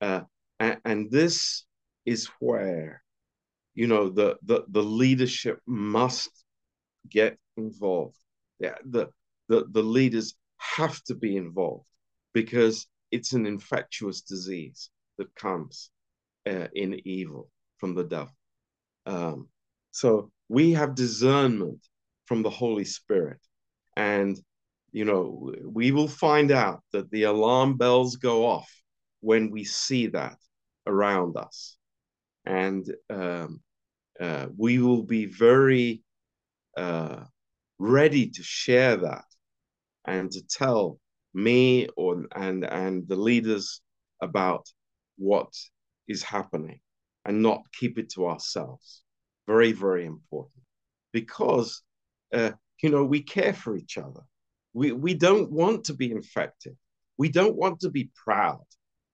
Uh, 0.00 0.22
and, 0.60 0.78
and, 0.84 1.10
this 1.10 1.64
is 2.04 2.28
where, 2.40 3.02
you 3.74 3.86
know, 3.86 4.08
the, 4.08 4.36
the, 4.42 4.64
the 4.68 4.82
leadership 4.82 5.60
must 5.66 6.30
get 7.08 7.38
involved. 7.56 8.16
Yeah, 8.58 8.76
the, 8.84 9.08
the, 9.48 9.66
the 9.70 9.82
leaders 9.82 10.34
have 10.58 11.02
to 11.04 11.14
be 11.14 11.36
involved 11.36 11.86
because 12.32 12.86
it's 13.10 13.32
an 13.32 13.46
infectious 13.46 14.22
disease 14.22 14.90
that 15.18 15.34
comes 15.34 15.90
uh, 16.48 16.68
in 16.74 17.00
evil 17.04 17.48
from 17.78 17.94
the 17.94 18.04
devil. 18.04 18.34
Um, 19.06 19.48
so 19.90 20.30
we 20.48 20.72
have 20.72 20.94
discernment 20.94 21.80
from 22.26 22.42
the 22.42 22.50
Holy 22.50 22.84
Spirit. 22.84 23.40
And 23.96 24.40
you 24.92 25.06
know, 25.06 25.52
we 25.64 25.90
will 25.90 26.08
find 26.08 26.50
out 26.50 26.82
that 26.92 27.10
the 27.10 27.24
alarm 27.24 27.78
bells 27.78 28.16
go 28.16 28.46
off 28.46 28.70
when 29.20 29.50
we 29.50 29.64
see 29.64 30.08
that 30.08 30.36
around 30.86 31.36
us. 31.36 31.76
And 32.44 32.86
um, 33.08 33.60
uh, 34.20 34.48
we 34.56 34.78
will 34.78 35.02
be 35.02 35.26
very 35.26 36.02
uh, 36.76 37.24
ready 37.78 38.28
to 38.28 38.42
share 38.42 38.96
that 38.98 39.24
and 40.04 40.30
to 40.32 40.42
tell 40.46 40.98
me 41.32 41.88
or 41.96 42.26
and 42.34 42.64
and 42.64 43.08
the 43.08 43.16
leaders 43.16 43.80
about 44.20 44.66
what 45.16 45.48
is 46.08 46.22
happening 46.22 46.80
and 47.24 47.42
not 47.42 47.62
keep 47.72 47.98
it 47.98 48.10
to 48.10 48.26
ourselves. 48.26 49.02
Very 49.46 49.72
very 49.72 50.04
important. 50.04 50.62
Because 51.12 51.82
uh, 52.34 52.52
you 52.82 52.90
know 52.90 53.04
we 53.04 53.22
care 53.22 53.54
for 53.54 53.76
each 53.76 53.96
other 53.96 54.22
we, 54.72 54.92
we 54.92 55.14
don't 55.14 55.50
want 55.50 55.84
to 55.84 55.94
be 55.94 56.10
infected. 56.10 56.76
We 57.18 57.28
don't 57.28 57.56
want 57.56 57.80
to 57.80 57.90
be 57.90 58.10
proud 58.14 58.64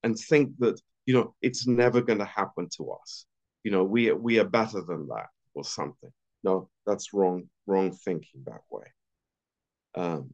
and 0.02 0.16
think 0.16 0.52
that, 0.58 0.80
you 1.06 1.14
know, 1.14 1.34
it's 1.42 1.66
never 1.66 2.00
going 2.00 2.20
to 2.20 2.24
happen 2.24 2.68
to 2.76 2.92
us. 2.92 3.26
You 3.64 3.72
know, 3.72 3.84
we, 3.84 4.12
we 4.12 4.38
are 4.38 4.48
better 4.48 4.82
than 4.82 5.08
that 5.08 5.26
or 5.54 5.64
something. 5.64 6.10
No, 6.44 6.68
that's 6.86 7.12
wrong, 7.12 7.48
wrong 7.66 7.90
thinking 7.92 8.42
that 8.46 8.60
way. 8.70 8.86
Um, 9.94 10.32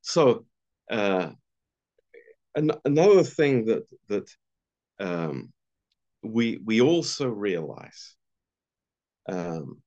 so 0.00 0.46
uh, 0.90 1.30
an, 2.54 2.72
another 2.84 3.22
thing 3.22 3.66
that 3.66 3.84
that 4.08 4.28
um, 4.98 5.52
we 6.22 6.58
we 6.64 6.80
also 6.80 7.28
realize, 7.28 8.16
um, 9.28 9.80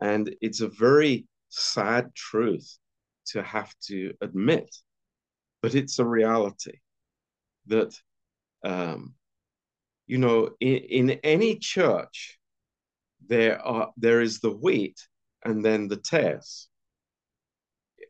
and 0.00 0.34
it's 0.40 0.60
a 0.60 0.68
very 0.68 1.26
sad 1.48 2.14
truth 2.14 2.78
to 3.26 3.42
have 3.42 3.74
to 3.86 4.14
admit, 4.20 4.74
but 5.62 5.74
it's 5.74 5.98
a 5.98 6.04
reality 6.04 6.78
that, 7.66 7.94
um, 8.64 9.14
you 10.06 10.18
know, 10.18 10.50
in, 10.60 10.76
in 10.76 11.10
any 11.22 11.56
church, 11.56 12.38
there 13.26 13.60
are 13.60 13.92
there 13.96 14.20
is 14.20 14.40
the 14.40 14.50
wheat 14.50 14.98
and 15.44 15.64
then 15.64 15.88
the 15.88 15.96
tares, 15.96 16.68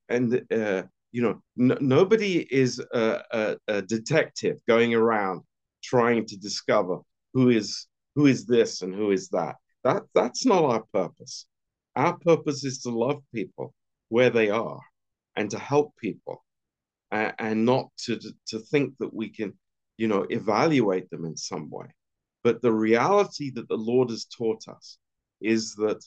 and 0.08 0.42
uh, 0.52 0.82
you 1.10 1.22
know, 1.22 1.42
nobody 1.56 2.38
is 2.38 2.78
a, 2.78 3.22
a, 3.32 3.56
a 3.68 3.82
detective 3.82 4.58
going 4.68 4.94
around 4.94 5.42
trying 5.82 6.26
to 6.26 6.36
discover 6.36 6.98
who 7.34 7.48
is 7.48 7.86
who 8.14 8.26
is 8.26 8.46
this 8.46 8.82
and 8.82 8.94
who 8.94 9.10
is 9.10 9.28
that. 9.30 9.56
That 9.84 10.02
that's 10.14 10.44
not 10.44 10.64
our 10.64 10.84
purpose. 10.92 11.46
Our 11.98 12.16
purpose 12.16 12.64
is 12.64 12.78
to 12.82 12.90
love 12.90 13.20
people 13.34 13.74
where 14.08 14.30
they 14.30 14.50
are 14.50 14.78
and 15.34 15.50
to 15.50 15.58
help 15.58 15.96
people 15.96 16.44
uh, 17.10 17.32
and 17.40 17.64
not 17.64 17.88
to, 18.04 18.20
to 18.46 18.60
think 18.60 18.94
that 19.00 19.12
we 19.12 19.30
can, 19.30 19.52
you 19.96 20.06
know, 20.06 20.24
evaluate 20.30 21.10
them 21.10 21.24
in 21.24 21.36
some 21.36 21.68
way. 21.68 21.88
But 22.44 22.62
the 22.62 22.72
reality 22.72 23.50
that 23.50 23.66
the 23.68 23.76
Lord 23.76 24.10
has 24.10 24.26
taught 24.26 24.68
us 24.68 24.96
is 25.40 25.74
that, 25.74 26.00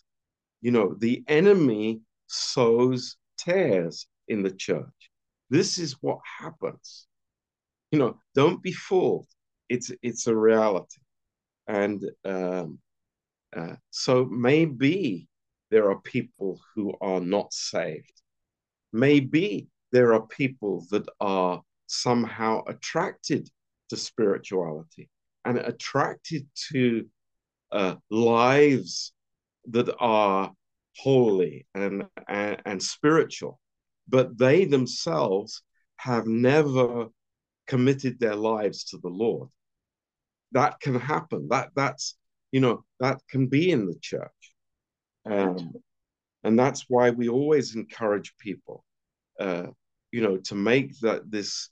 you 0.61 0.71
know, 0.71 0.95
the 0.97 1.25
enemy 1.27 1.99
sows 2.27 3.17
tares 3.37 4.07
in 4.29 4.43
the 4.43 4.51
church. 4.51 5.11
This 5.49 5.77
is 5.77 5.97
what 5.99 6.19
happens. 6.39 7.05
You 7.91 7.99
know, 7.99 8.17
don't 8.33 8.63
be 8.63 8.71
fooled. 8.71 9.27
It's 9.67 9.91
it's 10.01 10.27
a 10.27 10.35
reality, 10.35 11.01
and 11.67 12.01
um, 12.23 12.79
uh, 13.55 13.75
so 13.89 14.23
maybe 14.25 15.27
there 15.71 15.89
are 15.89 15.99
people 16.01 16.59
who 16.75 16.93
are 17.01 17.21
not 17.21 17.53
saved. 17.53 18.21
Maybe 18.93 19.67
there 19.91 20.13
are 20.13 20.27
people 20.27 20.85
that 20.91 21.07
are 21.19 21.61
somehow 21.87 22.63
attracted 22.67 23.49
to 23.89 23.97
spirituality 23.97 25.09
and 25.45 25.57
attracted 25.57 26.47
to 26.71 27.07
uh, 27.71 27.95
lives 28.09 29.13
that 29.69 29.93
are 29.99 30.51
holy 30.97 31.65
and, 31.73 32.05
and, 32.27 32.61
and 32.65 32.83
spiritual, 32.83 33.59
but 34.07 34.37
they 34.37 34.65
themselves 34.65 35.63
have 35.97 36.27
never 36.27 37.07
committed 37.67 38.19
their 38.19 38.35
lives 38.35 38.83
to 38.85 38.97
the 38.97 39.09
Lord. 39.09 39.49
That 40.51 40.79
can 40.81 40.99
happen. 40.99 41.47
That 41.49 41.69
that's 41.75 42.17
you 42.51 42.59
know 42.59 42.83
that 42.99 43.21
can 43.29 43.47
be 43.47 43.71
in 43.71 43.85
the 43.85 43.97
church, 44.01 44.40
um, 45.25 45.73
and 46.43 46.57
that's 46.57 46.85
why 46.87 47.11
we 47.11 47.29
always 47.29 47.75
encourage 47.75 48.35
people, 48.37 48.83
uh, 49.39 49.67
you 50.11 50.21
know, 50.21 50.37
to 50.37 50.55
make 50.55 50.99
that 50.99 51.29
this 51.29 51.69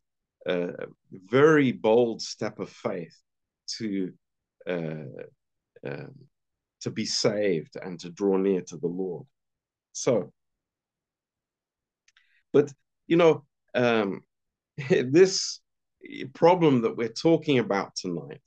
uh, 0.47 0.85
very 1.11 1.71
bold 1.71 2.21
step 2.21 2.59
of 2.59 2.69
faith 2.69 3.15
to 3.77 4.13
uh, 4.67 5.03
um, 5.85 6.15
to 6.81 6.91
be 6.91 7.05
saved 7.05 7.75
and 7.81 7.99
to 7.99 8.09
draw 8.09 8.37
near 8.37 8.61
to 8.61 8.77
the 8.77 8.87
Lord. 8.87 9.25
So, 9.91 10.31
but 12.53 12.71
you 13.07 13.17
know, 13.17 13.45
um, 13.73 14.21
this 14.89 15.59
problem 16.33 16.81
that 16.83 16.95
we're 16.95 17.09
talking 17.09 17.59
about 17.59 17.95
tonight 17.95 18.41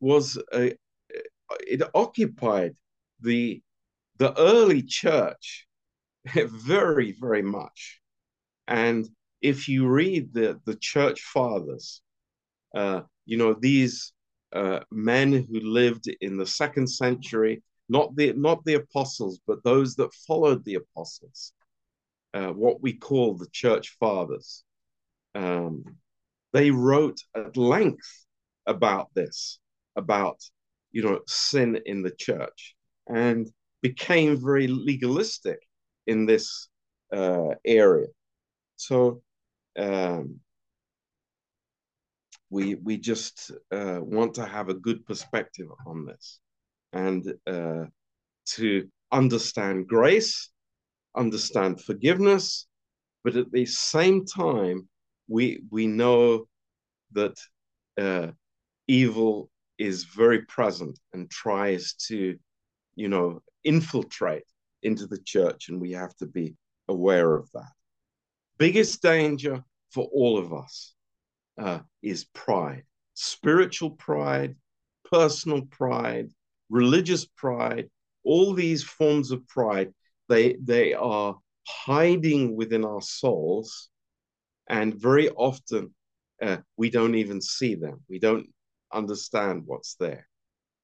was 0.00 0.38
a, 0.52 0.74
it 1.60 1.82
occupied 1.94 2.74
the 3.20 3.62
the 4.18 4.38
early 4.38 4.82
church 4.82 5.66
very 6.34 7.12
very 7.20 7.42
much. 7.42 8.00
And 8.68 9.08
if 9.40 9.68
you 9.68 9.88
read 9.88 10.32
the 10.32 10.60
the 10.64 10.76
church 10.76 11.20
fathers 11.22 12.02
uh, 12.74 13.02
you 13.26 13.36
know 13.36 13.54
these 13.54 14.12
uh, 14.52 14.80
men 14.90 15.32
who 15.32 15.60
lived 15.60 16.06
in 16.20 16.36
the 16.36 16.46
second 16.46 16.86
century 16.86 17.62
not 17.88 18.14
the 18.16 18.32
not 18.34 18.64
the 18.64 18.74
apostles 18.74 19.40
but 19.46 19.62
those 19.64 19.96
that 19.96 20.14
followed 20.26 20.64
the 20.64 20.76
apostles 20.76 21.52
uh, 22.34 22.48
what 22.48 22.80
we 22.80 22.92
call 22.92 23.34
the 23.34 23.48
church 23.52 23.96
fathers 23.98 24.64
um, 25.34 25.84
they 26.52 26.70
wrote 26.70 27.20
at 27.34 27.56
length 27.56 28.26
about 28.66 29.08
this, 29.14 29.58
about 29.96 30.38
you 30.90 31.02
know 31.02 31.20
sin 31.26 31.80
in 31.86 32.02
the 32.02 32.10
church, 32.10 32.74
and 33.08 33.50
became 33.82 34.40
very 34.40 34.66
legalistic 34.68 35.58
in 36.06 36.26
this 36.26 36.68
uh, 37.12 37.54
area. 37.64 38.08
So 38.76 39.22
um, 39.78 40.40
we 42.50 42.74
we 42.76 42.96
just 42.98 43.50
uh, 43.70 43.98
want 44.00 44.34
to 44.34 44.46
have 44.46 44.68
a 44.68 44.80
good 44.86 45.04
perspective 45.06 45.68
on 45.86 46.06
this, 46.06 46.40
and 46.92 47.22
uh, 47.46 47.84
to 48.54 48.88
understand 49.10 49.88
grace, 49.88 50.50
understand 51.16 51.80
forgiveness, 51.80 52.66
but 53.24 53.36
at 53.36 53.50
the 53.52 53.66
same 53.66 54.24
time 54.24 54.88
we 55.28 55.62
we 55.70 55.86
know 55.86 56.46
that 57.12 57.36
uh, 57.98 58.28
evil 58.86 59.50
is 59.78 60.04
very 60.04 60.42
present 60.42 60.98
and 61.12 61.30
tries 61.30 61.94
to, 61.94 62.38
you 62.94 63.08
know, 63.08 63.42
infiltrate 63.64 64.44
into 64.82 65.06
the 65.06 65.18
church, 65.18 65.68
and 65.68 65.80
we 65.80 65.92
have 65.92 66.14
to 66.16 66.26
be 66.26 66.56
aware 66.88 67.34
of 67.34 67.50
that. 67.52 67.72
Biggest 68.58 69.02
danger 69.02 69.64
for 69.90 70.08
all 70.12 70.38
of 70.38 70.52
us 70.52 70.94
uh, 71.58 71.80
is 72.02 72.24
pride, 72.34 72.84
spiritual 73.14 73.90
pride, 73.90 74.56
personal 75.10 75.62
pride, 75.62 76.30
religious 76.70 77.24
pride. 77.24 77.88
All 78.24 78.54
these 78.54 78.82
forms 78.82 79.30
of 79.30 79.46
pride, 79.48 79.92
they 80.28 80.56
they 80.62 80.94
are 80.94 81.36
hiding 81.66 82.56
within 82.56 82.84
our 82.84 83.02
souls 83.02 83.90
and 84.68 84.94
very 84.94 85.28
often 85.30 85.94
uh, 86.40 86.58
we 86.76 86.90
don't 86.90 87.14
even 87.14 87.40
see 87.40 87.74
them. 87.74 88.00
We 88.08 88.18
don't 88.18 88.46
understand 88.92 89.62
what's 89.66 89.94
there. 89.96 90.26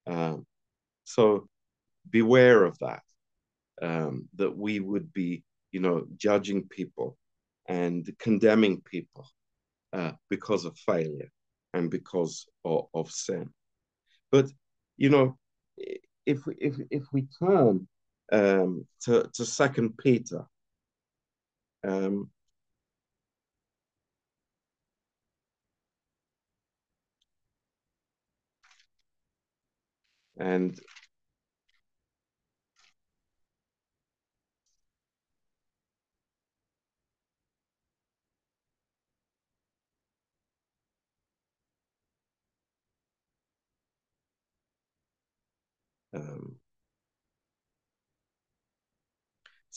Um, 0.07 0.47
so 1.05 1.49
beware 2.09 2.65
of 2.65 2.79
that, 2.79 3.03
um, 3.83 4.29
that 4.37 4.57
we 4.57 4.81
would 4.81 5.13
be, 5.13 5.45
you 5.73 5.81
know, 5.81 6.07
judging 6.17 6.67
people 6.69 7.17
and 7.67 8.09
condemning 8.19 8.81
people 8.81 9.27
uh, 9.93 10.13
because 10.31 10.65
of 10.65 10.77
failure 10.79 11.31
and 11.75 11.91
because 11.91 12.47
of, 12.65 12.87
of, 12.95 13.11
sin. 13.11 13.51
But, 14.31 14.47
you 14.97 15.11
know, 15.11 15.37
if, 16.27 16.41
if, 16.59 16.77
if 16.91 17.05
we 17.13 17.27
turn 17.39 17.87
um, 18.33 18.87
to, 19.03 19.29
to 19.35 19.45
Second 19.45 19.99
Peter, 19.99 20.47
um, 21.87 22.31
and 30.39 30.79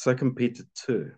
Second 0.01 0.33
Peter 0.33 0.63
2. 0.87 1.11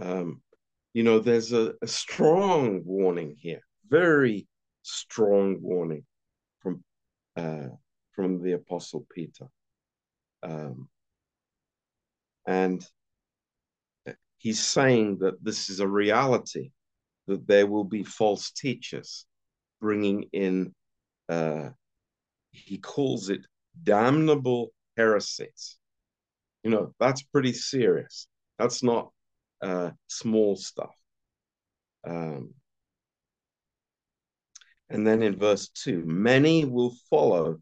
Um, 0.00 0.40
you 0.94 1.02
know, 1.02 1.18
there's 1.18 1.52
a, 1.52 1.74
a 1.82 1.86
strong 1.86 2.80
warning 2.86 3.36
here, 3.38 3.60
very 3.90 4.48
strong 4.80 5.60
warning 5.60 6.06
from 6.60 6.82
uh, 7.36 7.68
from 8.12 8.42
the 8.42 8.52
Apostle 8.52 9.06
Peter, 9.14 9.48
um, 10.42 10.88
and 12.46 12.82
he's 14.38 14.64
saying 14.64 15.18
that 15.18 15.44
this 15.44 15.68
is 15.68 15.80
a 15.80 15.86
reality, 15.86 16.70
that 17.26 17.46
there 17.46 17.66
will 17.66 17.84
be 17.84 18.04
false 18.04 18.52
teachers 18.52 19.26
bringing 19.82 20.30
in. 20.32 20.74
Uh, 21.28 21.68
he 22.50 22.78
calls 22.78 23.28
it 23.30 23.46
damnable 23.82 24.72
heresies. 24.96 25.76
You 26.62 26.70
know, 26.70 26.94
that's 26.98 27.22
pretty 27.22 27.52
serious. 27.52 28.26
That's 28.58 28.82
not 28.82 29.12
uh, 29.62 29.90
small 30.08 30.56
stuff. 30.56 30.94
Um, 32.06 32.54
and 34.90 35.06
then 35.06 35.22
in 35.22 35.36
verse 35.36 35.68
2 35.68 36.04
many 36.04 36.64
will 36.64 36.94
follow 37.10 37.58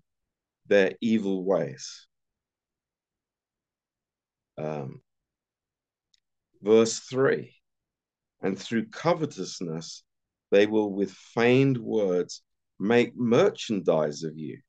their 0.66 0.92
evil 1.00 1.44
ways. 1.44 2.06
Um, 4.58 5.02
verse 6.62 6.98
3 7.00 7.54
and 8.40 8.58
through 8.58 8.86
covetousness 8.86 10.02
they 10.50 10.66
will 10.66 10.90
with 10.92 11.12
feigned 11.12 11.78
words 11.78 12.42
make 12.78 13.16
merchandise 13.16 14.22
of 14.22 14.36
you. 14.36 14.60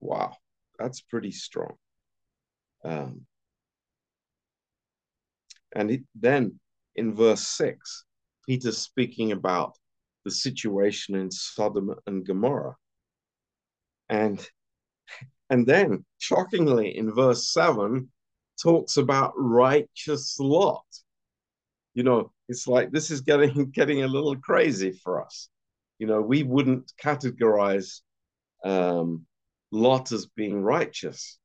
Wow, 0.00 0.36
that's 0.78 1.00
pretty 1.00 1.30
strong. 1.30 1.76
Um, 2.84 3.26
and 5.74 5.90
it, 5.90 6.02
then 6.14 6.58
in 6.96 7.14
verse 7.14 7.46
6, 7.46 8.04
Peter's 8.46 8.78
speaking 8.78 9.32
about 9.32 9.76
the 10.24 10.30
situation 10.30 11.14
in 11.14 11.30
Sodom 11.30 11.94
and 12.06 12.26
Gomorrah. 12.26 12.76
And, 14.08 14.44
and 15.48 15.66
then, 15.66 16.04
shockingly, 16.18 16.96
in 16.96 17.12
verse 17.12 17.52
7, 17.52 18.10
talks 18.62 18.96
about 18.96 19.32
righteous 19.36 20.38
Lot. 20.40 20.84
You 21.94 22.02
know, 22.02 22.32
it's 22.48 22.66
like 22.66 22.90
this 22.90 23.10
is 23.10 23.20
getting 23.20 23.70
getting 23.72 24.02
a 24.02 24.08
little 24.08 24.36
crazy 24.36 24.92
for 24.92 25.24
us. 25.24 25.48
You 25.98 26.06
know, 26.06 26.20
we 26.20 26.42
wouldn't 26.42 26.92
categorize 27.02 28.00
um, 28.64 29.26
Lot 29.72 30.12
as 30.12 30.26
being 30.26 30.62
righteous, 30.62 31.38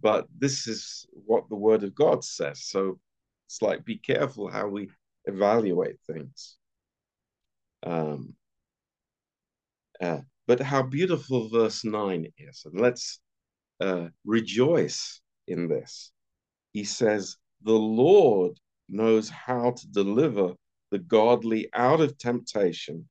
but 0.00 0.26
this 0.36 0.66
is 0.66 1.06
what 1.12 1.48
the 1.48 1.56
Word 1.56 1.82
of 1.82 1.94
God 1.94 2.24
says. 2.24 2.64
So 2.64 2.98
it's 3.46 3.62
like 3.62 3.84
be 3.84 3.98
careful 3.98 4.50
how 4.50 4.68
we 4.68 4.90
evaluate 5.26 5.96
things. 6.06 6.56
Um, 7.82 8.34
uh, 10.00 10.20
but 10.46 10.60
how 10.60 10.82
beautiful 10.82 11.48
verse 11.48 11.84
9 11.84 12.26
is. 12.38 12.62
And 12.64 12.80
let's 12.80 13.20
uh, 13.80 14.08
rejoice 14.24 15.20
in 15.46 15.68
this. 15.68 16.12
He 16.72 16.84
says, 16.84 17.36
The 17.62 17.72
Lord 17.72 18.58
knows 18.88 19.28
how 19.28 19.72
to 19.72 19.88
deliver 19.88 20.54
the 20.90 20.98
godly 20.98 21.68
out 21.74 22.00
of 22.00 22.16
temptation 22.16 23.08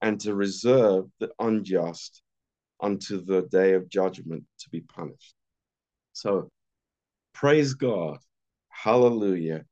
and 0.00 0.20
to 0.20 0.34
reserve 0.34 1.06
the 1.20 1.30
unjust 1.38 2.22
unto 2.80 3.24
the 3.24 3.42
day 3.42 3.74
of 3.74 3.88
judgment 3.88 4.44
to 4.60 4.70
be 4.70 4.80
punished. 4.80 5.34
So 6.12 6.50
praise 7.34 7.74
God. 7.74 8.18
Hallelujah. 8.68 9.64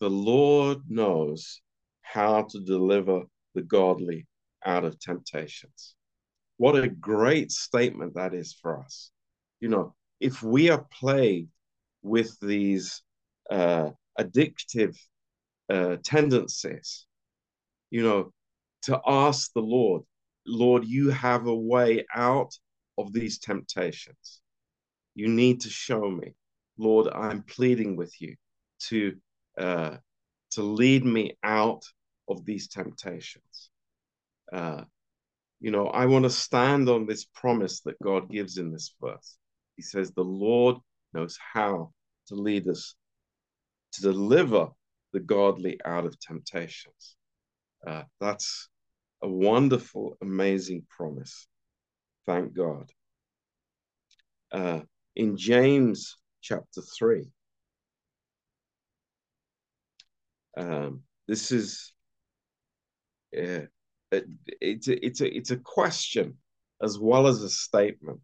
The 0.00 0.10
Lord 0.10 0.78
knows 0.88 1.60
how 2.02 2.42
to 2.50 2.60
deliver 2.60 3.22
the 3.54 3.62
godly 3.62 4.26
out 4.64 4.84
of 4.84 4.98
temptations. 4.98 5.94
What 6.56 6.76
a 6.76 6.88
great 6.88 7.50
statement 7.50 8.14
that 8.14 8.34
is 8.34 8.52
for 8.52 8.78
us. 8.78 9.10
You 9.60 9.68
know, 9.68 9.94
if 10.20 10.42
we 10.42 10.70
are 10.70 10.86
plagued 10.92 11.50
with 12.02 12.38
these 12.40 13.02
uh, 13.50 13.90
addictive 14.18 14.96
uh, 15.68 15.96
tendencies, 16.04 17.06
you 17.90 18.02
know, 18.02 18.32
to 18.82 19.00
ask 19.06 19.52
the 19.52 19.60
Lord, 19.60 20.02
Lord, 20.46 20.84
you 20.84 21.10
have 21.10 21.46
a 21.46 21.54
way 21.54 22.04
out 22.14 22.52
of 22.98 23.12
these 23.12 23.38
temptations. 23.38 24.40
You 25.14 25.28
need 25.28 25.60
to 25.62 25.70
show 25.70 26.10
me. 26.10 26.34
Lord, 26.78 27.08
I'm 27.08 27.42
pleading 27.42 27.96
with 27.96 28.20
you 28.20 28.36
to 28.88 29.16
uh, 29.58 29.96
to 30.52 30.62
lead 30.62 31.04
me 31.04 31.36
out 31.42 31.84
of 32.28 32.44
these 32.44 32.68
temptations. 32.68 33.70
Uh, 34.52 34.84
you 35.60 35.70
know, 35.70 35.86
I 35.86 36.06
want 36.06 36.24
to 36.24 36.30
stand 36.30 36.88
on 36.88 37.06
this 37.06 37.24
promise 37.24 37.80
that 37.80 38.00
God 38.02 38.30
gives 38.30 38.58
in 38.58 38.72
this 38.72 38.94
verse. 39.00 39.36
He 39.76 39.82
says, 39.82 40.10
The 40.10 40.24
Lord 40.24 40.76
knows 41.14 41.38
how 41.52 41.92
to 42.28 42.34
lead 42.34 42.68
us 42.68 42.94
to 43.92 44.02
deliver 44.02 44.68
the 45.12 45.20
godly 45.20 45.78
out 45.84 46.04
of 46.04 46.18
temptations. 46.18 47.16
Uh, 47.86 48.02
that's 48.20 48.68
a 49.22 49.28
wonderful, 49.28 50.16
amazing 50.20 50.86
promise. 50.88 51.46
Thank 52.26 52.54
God. 52.54 52.90
Uh, 54.50 54.80
in 55.16 55.36
James 55.36 56.16
chapter 56.40 56.82
3, 56.98 57.30
um, 60.56 61.02
this 61.26 61.52
is 61.52 61.92
uh, 63.36 63.66
it, 64.10 64.26
it's 64.60 64.88
a, 64.88 65.06
it's 65.06 65.20
a 65.20 65.36
it's 65.36 65.50
a 65.50 65.56
question 65.56 66.36
as 66.82 66.98
well 66.98 67.26
as 67.26 67.42
a 67.42 67.48
statement. 67.48 68.20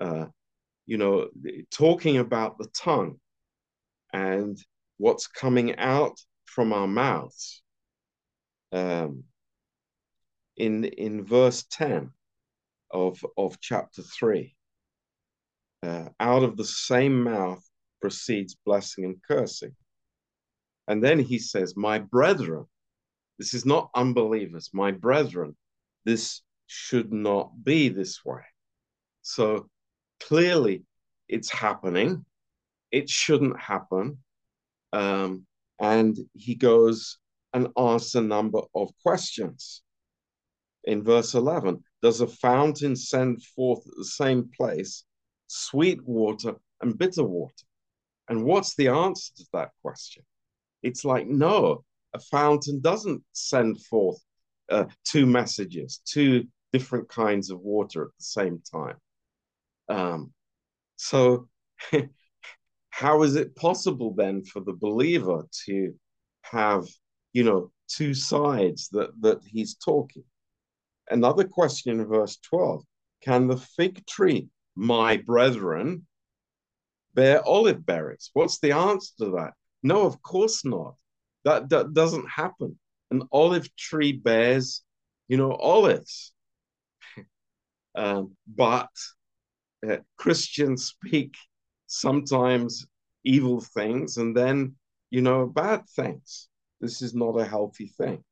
Uh, 0.00 0.26
you 0.86 0.96
know, 0.96 1.28
talking 1.70 2.18
about 2.18 2.56
the 2.58 2.68
tongue 2.68 3.18
and 4.12 4.58
what's 4.96 5.26
coming 5.26 5.76
out 5.76 6.18
from 6.44 6.72
our 6.72 6.86
mouths. 6.86 7.62
Um, 8.72 9.24
in 10.58 10.84
in 10.84 11.24
verse 11.24 11.64
ten 11.70 12.12
of 12.90 13.24
of 13.36 13.60
chapter 13.60 14.02
three, 14.02 14.56
uh, 15.82 16.08
out 16.20 16.42
of 16.42 16.56
the 16.56 16.64
same 16.64 17.22
mouth 17.22 17.64
proceeds 18.00 18.56
blessing 18.64 19.04
and 19.04 19.16
cursing. 19.26 19.74
And 20.86 21.02
then 21.02 21.18
he 21.18 21.38
says, 21.38 21.76
"My 21.76 21.98
brethren." 21.98 22.66
This 23.38 23.54
is 23.54 23.64
not 23.64 23.90
unbelievers, 23.94 24.70
my 24.72 24.90
brethren. 24.90 25.56
This 26.04 26.42
should 26.66 27.12
not 27.12 27.52
be 27.62 27.88
this 27.88 28.24
way. 28.24 28.42
So 29.22 29.68
clearly, 30.18 30.84
it's 31.28 31.48
happening. 31.48 32.24
It 32.90 33.08
shouldn't 33.08 33.60
happen. 33.60 34.18
Um, 34.92 35.46
and 35.78 36.18
he 36.34 36.56
goes 36.56 37.18
and 37.52 37.68
asks 37.76 38.16
a 38.16 38.20
number 38.20 38.62
of 38.74 38.90
questions. 39.04 39.82
In 40.88 41.02
verse 41.02 41.34
11, 41.34 41.84
does 42.00 42.22
a 42.22 42.26
fountain 42.26 42.96
send 42.96 43.44
forth 43.44 43.86
at 43.86 43.94
the 43.98 44.06
same 44.06 44.48
place 44.56 45.04
sweet 45.46 46.02
water 46.02 46.54
and 46.80 46.96
bitter 46.96 47.24
water? 47.24 47.66
And 48.30 48.42
what's 48.42 48.74
the 48.74 48.88
answer 48.88 49.34
to 49.36 49.44
that 49.52 49.72
question? 49.82 50.24
It's 50.82 51.04
like, 51.04 51.26
no, 51.26 51.84
a 52.14 52.18
fountain 52.18 52.80
doesn't 52.80 53.22
send 53.34 53.84
forth 53.84 54.16
uh, 54.70 54.86
two 55.04 55.26
messages, 55.26 56.00
two 56.06 56.46
different 56.72 57.10
kinds 57.10 57.50
of 57.50 57.60
water 57.60 58.04
at 58.04 58.16
the 58.18 58.24
same 58.24 58.62
time. 58.72 58.96
Um, 59.90 60.32
so, 60.96 61.50
how 62.88 63.24
is 63.24 63.36
it 63.36 63.54
possible 63.56 64.14
then 64.14 64.42
for 64.42 64.60
the 64.60 64.72
believer 64.72 65.46
to 65.66 65.94
have, 66.44 66.88
you 67.34 67.44
know, 67.44 67.72
two 67.88 68.14
sides 68.14 68.88
that 68.92 69.10
that 69.20 69.42
he's 69.44 69.74
talking? 69.74 70.24
Another 71.10 71.44
question 71.44 72.00
in 72.00 72.06
verse 72.06 72.36
12 72.36 72.84
Can 73.22 73.46
the 73.46 73.56
fig 73.56 74.06
tree, 74.06 74.48
my 74.76 75.16
brethren, 75.16 76.06
bear 77.14 77.46
olive 77.46 77.84
berries? 77.84 78.30
What's 78.32 78.58
the 78.58 78.72
answer 78.72 79.12
to 79.18 79.30
that? 79.36 79.52
No, 79.82 80.02
of 80.02 80.22
course 80.22 80.64
not. 80.64 80.94
That, 81.44 81.68
that 81.70 81.94
doesn't 81.94 82.28
happen. 82.28 82.78
An 83.10 83.22
olive 83.32 83.74
tree 83.76 84.12
bears, 84.12 84.82
you 85.28 85.36
know, 85.36 85.52
olives. 85.52 86.32
um, 87.94 88.36
but 88.46 88.90
uh, 89.88 89.96
Christians 90.16 90.86
speak 90.86 91.34
sometimes 91.86 92.86
evil 93.24 93.60
things 93.60 94.16
and 94.16 94.36
then, 94.36 94.74
you 95.10 95.22
know, 95.22 95.46
bad 95.46 95.88
things. 95.88 96.48
This 96.80 97.02
is 97.02 97.14
not 97.14 97.40
a 97.40 97.44
healthy 97.44 97.88
thing. 97.98 98.22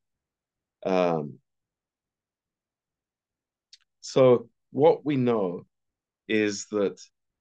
Um, 0.85 1.39
so, 4.07 4.49
what 4.71 5.05
we 5.05 5.17
know 5.17 5.67
is 6.29 6.67
that, 6.67 7.01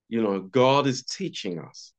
you 0.10 0.24
know, 0.24 0.40
God 0.42 0.88
is 0.88 1.04
teaching 1.04 1.60
us 1.60 1.94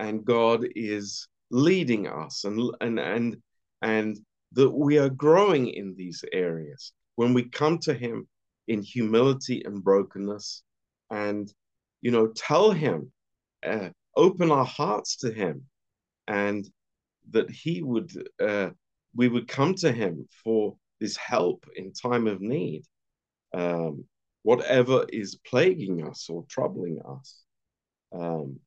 and 0.00 0.24
God 0.24 0.66
is 0.74 1.28
leading 1.52 2.08
us 2.08 2.42
and 2.42 2.74
and 2.80 2.98
and 2.98 3.36
and 3.82 4.18
that 4.52 4.68
we 4.68 4.98
are 4.98 5.10
growing 5.10 5.68
in 5.68 5.94
these 5.94 6.24
areas. 6.32 6.92
When 7.14 7.34
we 7.34 7.44
come 7.44 7.78
to 7.86 7.94
him 7.94 8.26
in 8.66 8.82
humility 8.82 9.62
and 9.64 9.82
brokenness 9.82 10.64
and 11.10 11.52
you 12.02 12.10
know 12.10 12.26
tell 12.34 12.72
him 12.72 13.12
uh, 13.64 13.90
open 14.16 14.50
our 14.50 14.66
hearts 14.66 15.18
to 15.18 15.32
him 15.32 15.66
and 16.26 16.68
that 17.30 17.48
he 17.48 17.80
would 17.80 18.10
uh, 18.42 18.70
we 19.14 19.28
would 19.28 19.46
come 19.46 19.74
to 19.74 19.92
him 19.92 20.26
for 20.42 20.76
this 20.98 21.16
help 21.16 21.64
in 21.76 21.92
time 21.92 22.26
of 22.26 22.40
need 22.40 22.82
um, 23.54 24.04
whatever 24.42 25.04
is 25.08 25.38
plaguing 25.46 26.06
us 26.06 26.28
or 26.28 26.44
troubling 26.48 27.00
us 27.08 27.42
um, 28.12 28.58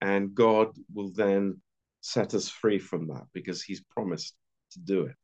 and 0.00 0.34
god 0.34 0.68
will 0.92 1.10
then 1.12 1.60
set 2.04 2.34
us 2.34 2.50
free 2.50 2.78
from 2.78 3.08
that 3.08 3.24
because 3.32 3.62
he's 3.62 3.80
promised 3.80 4.34
to 4.72 4.78
do 4.78 5.06
it. 5.06 5.16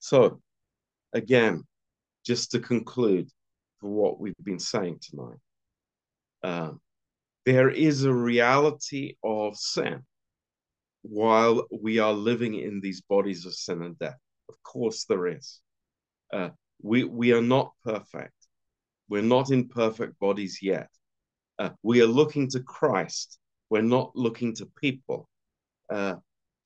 So, 0.00 0.42
again, 1.14 1.64
just 2.26 2.50
to 2.50 2.60
conclude 2.60 3.30
for 3.80 3.88
what 3.88 4.20
we've 4.20 4.34
been 4.42 4.58
saying 4.58 5.00
tonight, 5.00 5.38
uh, 6.42 6.72
there 7.46 7.70
is 7.70 8.04
a 8.04 8.12
reality 8.12 9.14
of 9.24 9.56
sin 9.56 10.02
while 11.00 11.66
we 11.70 11.98
are 11.98 12.12
living 12.12 12.54
in 12.54 12.80
these 12.82 13.00
bodies 13.00 13.46
of 13.46 13.54
sin 13.54 13.82
and 13.82 13.98
death. 13.98 14.18
Of 14.50 14.62
course, 14.62 15.06
there 15.06 15.26
is. 15.26 15.60
Uh, 16.30 16.50
we, 16.84 17.04
we 17.04 17.32
are 17.32 17.42
not 17.42 17.72
perfect. 17.84 18.34
We're 19.08 19.22
not 19.22 19.50
in 19.50 19.68
perfect 19.68 20.18
bodies 20.18 20.58
yet. 20.62 20.88
Uh, 21.58 21.70
we 21.82 22.00
are 22.02 22.06
looking 22.06 22.48
to 22.50 22.60
Christ. 22.60 23.38
We're 23.70 23.82
not 23.82 24.12
looking 24.14 24.54
to 24.56 24.66
people 24.80 25.28
uh, 25.90 26.16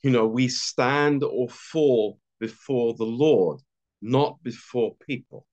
you 0.02 0.10
know, 0.10 0.26
we 0.26 0.48
stand 0.48 1.24
or 1.24 1.48
fall 1.48 2.18
before 2.40 2.94
the 2.94 3.04
Lord, 3.04 3.60
not 4.00 4.42
before 4.42 4.94
people. 5.06 5.46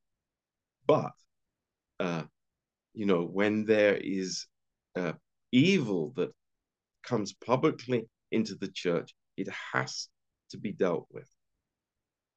But, 0.87 1.13
uh, 1.99 2.23
you 2.93 3.05
know, 3.05 3.23
when 3.23 3.65
there 3.65 3.97
is 3.97 4.45
uh, 4.95 5.13
evil 5.51 6.13
that 6.15 6.31
comes 7.03 7.33
publicly 7.33 8.07
into 8.31 8.55
the 8.55 8.67
church, 8.67 9.13
it 9.35 9.49
has 9.73 10.09
to 10.51 10.57
be 10.57 10.71
dealt 10.71 11.07
with. 11.09 11.29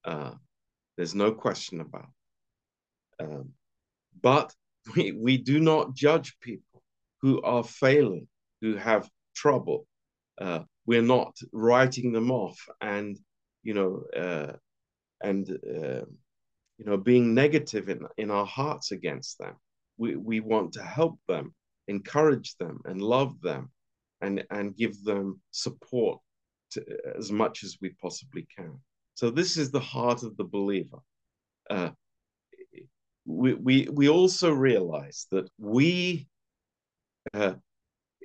Uh, 0.04 0.32
there's 0.96 1.14
no 1.14 1.32
question 1.32 1.80
about. 1.80 2.08
Um, 3.20 3.50
but 4.22 4.52
we, 4.96 5.12
we 5.12 5.36
do 5.38 5.60
not 5.60 5.94
judge 5.94 6.36
people 6.40 6.82
who 7.20 7.42
are 7.42 7.64
failing, 7.64 8.28
who 8.60 8.76
have 8.76 9.08
trouble, 9.34 9.86
uh, 10.40 10.60
we're 10.86 11.02
not 11.02 11.36
writing 11.52 12.12
them 12.12 12.30
off 12.30 12.58
and 12.80 13.18
you 13.62 13.74
know 13.74 14.02
uh, 14.16 14.52
and 15.22 15.50
uh, 15.50 16.04
you 16.78 16.86
know 16.86 16.96
being 16.96 17.34
negative 17.34 17.88
in 17.88 18.06
in 18.16 18.30
our 18.30 18.46
hearts 18.46 18.92
against 18.92 19.38
them. 19.38 19.54
We 19.98 20.16
we 20.16 20.40
want 20.40 20.72
to 20.74 20.82
help 20.82 21.18
them 21.28 21.54
encourage 21.88 22.56
them 22.56 22.80
and 22.84 23.02
love 23.02 23.40
them 23.42 23.70
and 24.20 24.44
and 24.50 24.76
give 24.76 25.02
them 25.04 25.40
support 25.50 26.20
to, 26.70 26.84
as 27.16 27.30
much 27.30 27.64
as 27.64 27.76
we 27.80 27.90
possibly 28.00 28.46
can. 28.56 28.78
So 29.14 29.30
this 29.30 29.56
is 29.56 29.70
the 29.70 29.80
heart 29.94 30.22
of 30.22 30.36
the 30.36 30.44
believer. 30.44 31.00
Uh, 31.68 31.90
we 33.28 33.54
we, 33.54 33.88
we 33.92 34.08
also 34.08 34.50
realize 34.50 35.26
that 35.30 35.48
we 35.58 36.26
uh, 37.34 37.54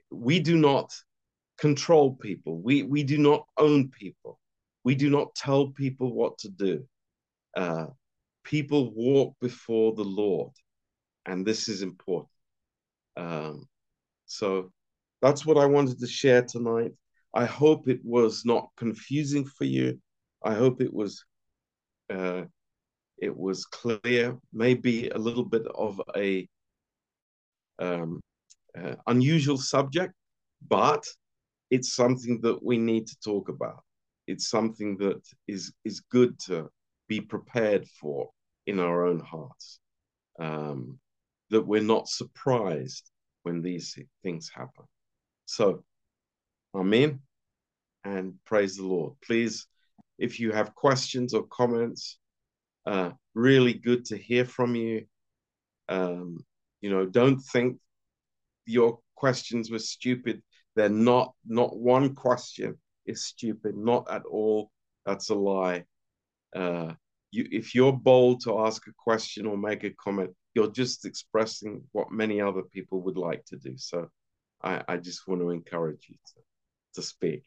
we 0.09 0.39
do 0.39 0.57
not 0.57 0.93
control 1.57 2.15
people. 2.15 2.61
We 2.61 2.83
we 2.83 3.03
do 3.03 3.17
not 3.17 3.45
own 3.57 3.89
people. 3.89 4.39
We 4.85 4.95
do 4.95 5.09
not 5.09 5.35
tell 5.35 5.67
people 5.67 6.13
what 6.13 6.37
to 6.39 6.49
do. 6.49 6.85
Uh, 7.55 7.87
people 8.43 8.93
walk 8.93 9.35
before 9.41 9.93
the 9.93 10.03
Lord, 10.03 10.51
and 11.25 11.45
this 11.45 11.67
is 11.67 11.81
important. 11.81 12.29
Um, 13.17 13.67
so 14.25 14.71
that's 15.21 15.45
what 15.45 15.57
I 15.57 15.65
wanted 15.65 15.99
to 15.99 16.07
share 16.07 16.43
tonight. 16.43 16.93
I 17.33 17.45
hope 17.45 17.89
it 17.89 18.01
was 18.03 18.45
not 18.45 18.69
confusing 18.77 19.45
for 19.45 19.65
you. 19.65 19.99
I 20.43 20.53
hope 20.53 20.81
it 20.81 20.93
was 20.93 21.25
uh, 22.09 22.43
it 23.17 23.35
was 23.35 23.65
clear. 23.65 24.37
Maybe 24.51 25.09
a 25.09 25.17
little 25.17 25.45
bit 25.45 25.65
of 25.75 26.01
a 26.15 26.47
um, 27.79 28.21
uh, 28.77 28.95
unusual 29.07 29.57
subject, 29.57 30.13
but 30.67 31.05
it's 31.69 31.95
something 31.95 32.41
that 32.41 32.63
we 32.63 32.77
need 32.77 33.07
to 33.07 33.19
talk 33.23 33.49
about. 33.49 33.83
It's 34.27 34.49
something 34.49 34.97
that 34.97 35.21
is 35.47 35.73
is 35.83 35.99
good 35.99 36.39
to 36.47 36.69
be 37.07 37.19
prepared 37.21 37.87
for 37.99 38.29
in 38.65 38.79
our 38.79 39.05
own 39.05 39.19
hearts. 39.19 39.79
Um, 40.39 40.99
that 41.49 41.67
we're 41.67 41.81
not 41.81 42.07
surprised 42.07 43.11
when 43.43 43.61
these 43.61 43.97
things 44.23 44.49
happen. 44.53 44.85
So, 45.45 45.83
Amen 46.73 47.19
and 48.03 48.33
praise 48.45 48.77
the 48.77 48.83
Lord. 48.83 49.13
Please, 49.23 49.67
if 50.17 50.39
you 50.39 50.51
have 50.51 50.75
questions 50.75 51.33
or 51.33 51.43
comments, 51.47 52.17
uh, 52.85 53.11
really 53.33 53.73
good 53.73 54.05
to 54.05 54.17
hear 54.17 54.45
from 54.45 54.75
you. 54.75 55.05
Um, 55.89 56.43
you 56.81 56.89
know, 56.89 57.05
don't 57.05 57.39
think 57.39 57.77
your 58.65 58.99
questions 59.15 59.71
were 59.71 59.79
stupid. 59.79 60.41
They're 60.75 60.89
not. 60.89 61.33
Not 61.45 61.77
one 61.77 62.15
question 62.15 62.77
is 63.05 63.25
stupid. 63.25 63.75
Not 63.77 64.09
at 64.09 64.23
all. 64.25 64.71
That's 65.05 65.29
a 65.29 65.35
lie. 65.35 65.85
Uh, 66.55 66.93
you, 67.31 67.47
if 67.51 67.73
you're 67.73 67.93
bold 67.93 68.41
to 68.43 68.59
ask 68.59 68.87
a 68.87 68.93
question 68.97 69.45
or 69.45 69.57
make 69.57 69.83
a 69.83 69.89
comment, 69.91 70.31
you're 70.53 70.71
just 70.71 71.05
expressing 71.05 71.83
what 71.91 72.11
many 72.11 72.39
other 72.39 72.61
people 72.61 73.01
would 73.01 73.17
like 73.17 73.43
to 73.45 73.57
do. 73.57 73.73
So 73.77 74.07
I, 74.63 74.83
I 74.87 74.97
just 74.97 75.27
want 75.27 75.41
to 75.41 75.49
encourage 75.49 76.05
you 76.09 76.15
to, 76.15 77.01
to 77.01 77.01
speak. 77.01 77.43